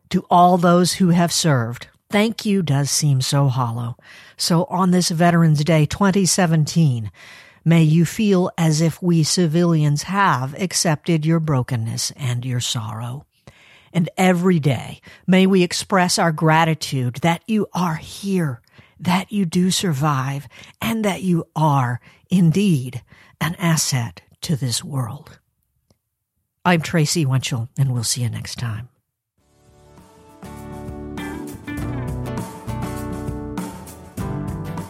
To 0.09 0.25
all 0.29 0.57
those 0.57 0.93
who 0.93 1.09
have 1.09 1.31
served, 1.31 1.87
thank 2.13 2.45
you 2.45 2.61
does 2.61 2.91
seem 2.91 3.21
so 3.21 3.47
hollow. 3.47 3.97
So 4.37 4.65
on 4.65 4.91
this 4.91 5.09
Veterans 5.09 5.63
Day 5.63 5.87
2017, 5.87 7.09
may 7.65 7.81
you 7.81 8.05
feel 8.05 8.51
as 8.55 8.81
if 8.81 9.01
we 9.01 9.23
civilians 9.23 10.03
have 10.03 10.53
accepted 10.61 11.25
your 11.25 11.39
brokenness 11.39 12.11
and 12.15 12.45
your 12.45 12.59
sorrow. 12.59 13.25
And 13.91 14.11
every 14.15 14.59
day, 14.59 15.01
may 15.25 15.47
we 15.47 15.63
express 15.63 16.19
our 16.19 16.31
gratitude 16.31 17.15
that 17.23 17.41
you 17.47 17.65
are 17.73 17.95
here, 17.95 18.61
that 18.99 19.31
you 19.31 19.45
do 19.45 19.71
survive, 19.71 20.47
and 20.79 21.03
that 21.03 21.23
you 21.23 21.47
are 21.55 21.99
indeed 22.29 23.01
an 23.41 23.55
asset 23.55 24.21
to 24.41 24.55
this 24.55 24.83
world. 24.83 25.39
I'm 26.63 26.81
Tracy 26.81 27.25
Winchell, 27.25 27.69
and 27.75 27.91
we'll 27.91 28.03
see 28.03 28.21
you 28.21 28.29
next 28.29 28.59
time. 28.59 28.89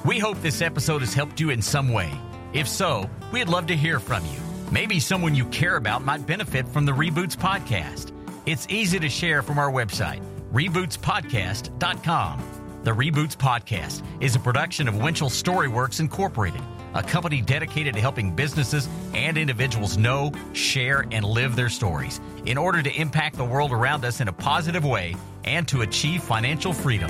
We 0.05 0.19
hope 0.19 0.41
this 0.41 0.61
episode 0.61 0.99
has 0.99 1.13
helped 1.13 1.39
you 1.39 1.51
in 1.51 1.61
some 1.61 1.93
way. 1.93 2.11
If 2.51 2.67
so, 2.67 3.09
we'd 3.31 3.47
love 3.47 3.67
to 3.67 3.75
hear 3.75 4.01
from 4.01 4.25
you. 4.25 4.37
Maybe 4.69 4.99
someone 4.99 5.33
you 5.33 5.45
care 5.45 5.77
about 5.77 6.03
might 6.03 6.27
benefit 6.27 6.67
from 6.67 6.85
the 6.85 6.91
Reboots 6.91 7.37
podcast. 7.37 8.11
It's 8.45 8.67
easy 8.69 8.99
to 8.99 9.07
share 9.07 9.41
from 9.41 9.57
our 9.57 9.71
website, 9.71 10.21
rebootspodcast.com. 10.51 12.81
The 12.83 12.91
Reboots 12.91 13.37
podcast 13.37 14.03
is 14.21 14.35
a 14.35 14.39
production 14.39 14.89
of 14.89 14.97
Winchell 14.97 15.29
Storyworks 15.29 16.01
Incorporated, 16.01 16.61
a 16.93 17.01
company 17.01 17.41
dedicated 17.41 17.93
to 17.93 18.01
helping 18.01 18.35
businesses 18.35 18.89
and 19.13 19.37
individuals 19.37 19.97
know, 19.97 20.33
share, 20.51 21.05
and 21.13 21.23
live 21.23 21.55
their 21.55 21.69
stories 21.69 22.19
in 22.45 22.57
order 22.57 22.83
to 22.83 22.93
impact 22.93 23.37
the 23.37 23.45
world 23.45 23.71
around 23.71 24.03
us 24.03 24.19
in 24.19 24.27
a 24.27 24.33
positive 24.33 24.83
way 24.83 25.15
and 25.45 25.65
to 25.69 25.81
achieve 25.81 26.21
financial 26.21 26.73
freedom. 26.73 27.09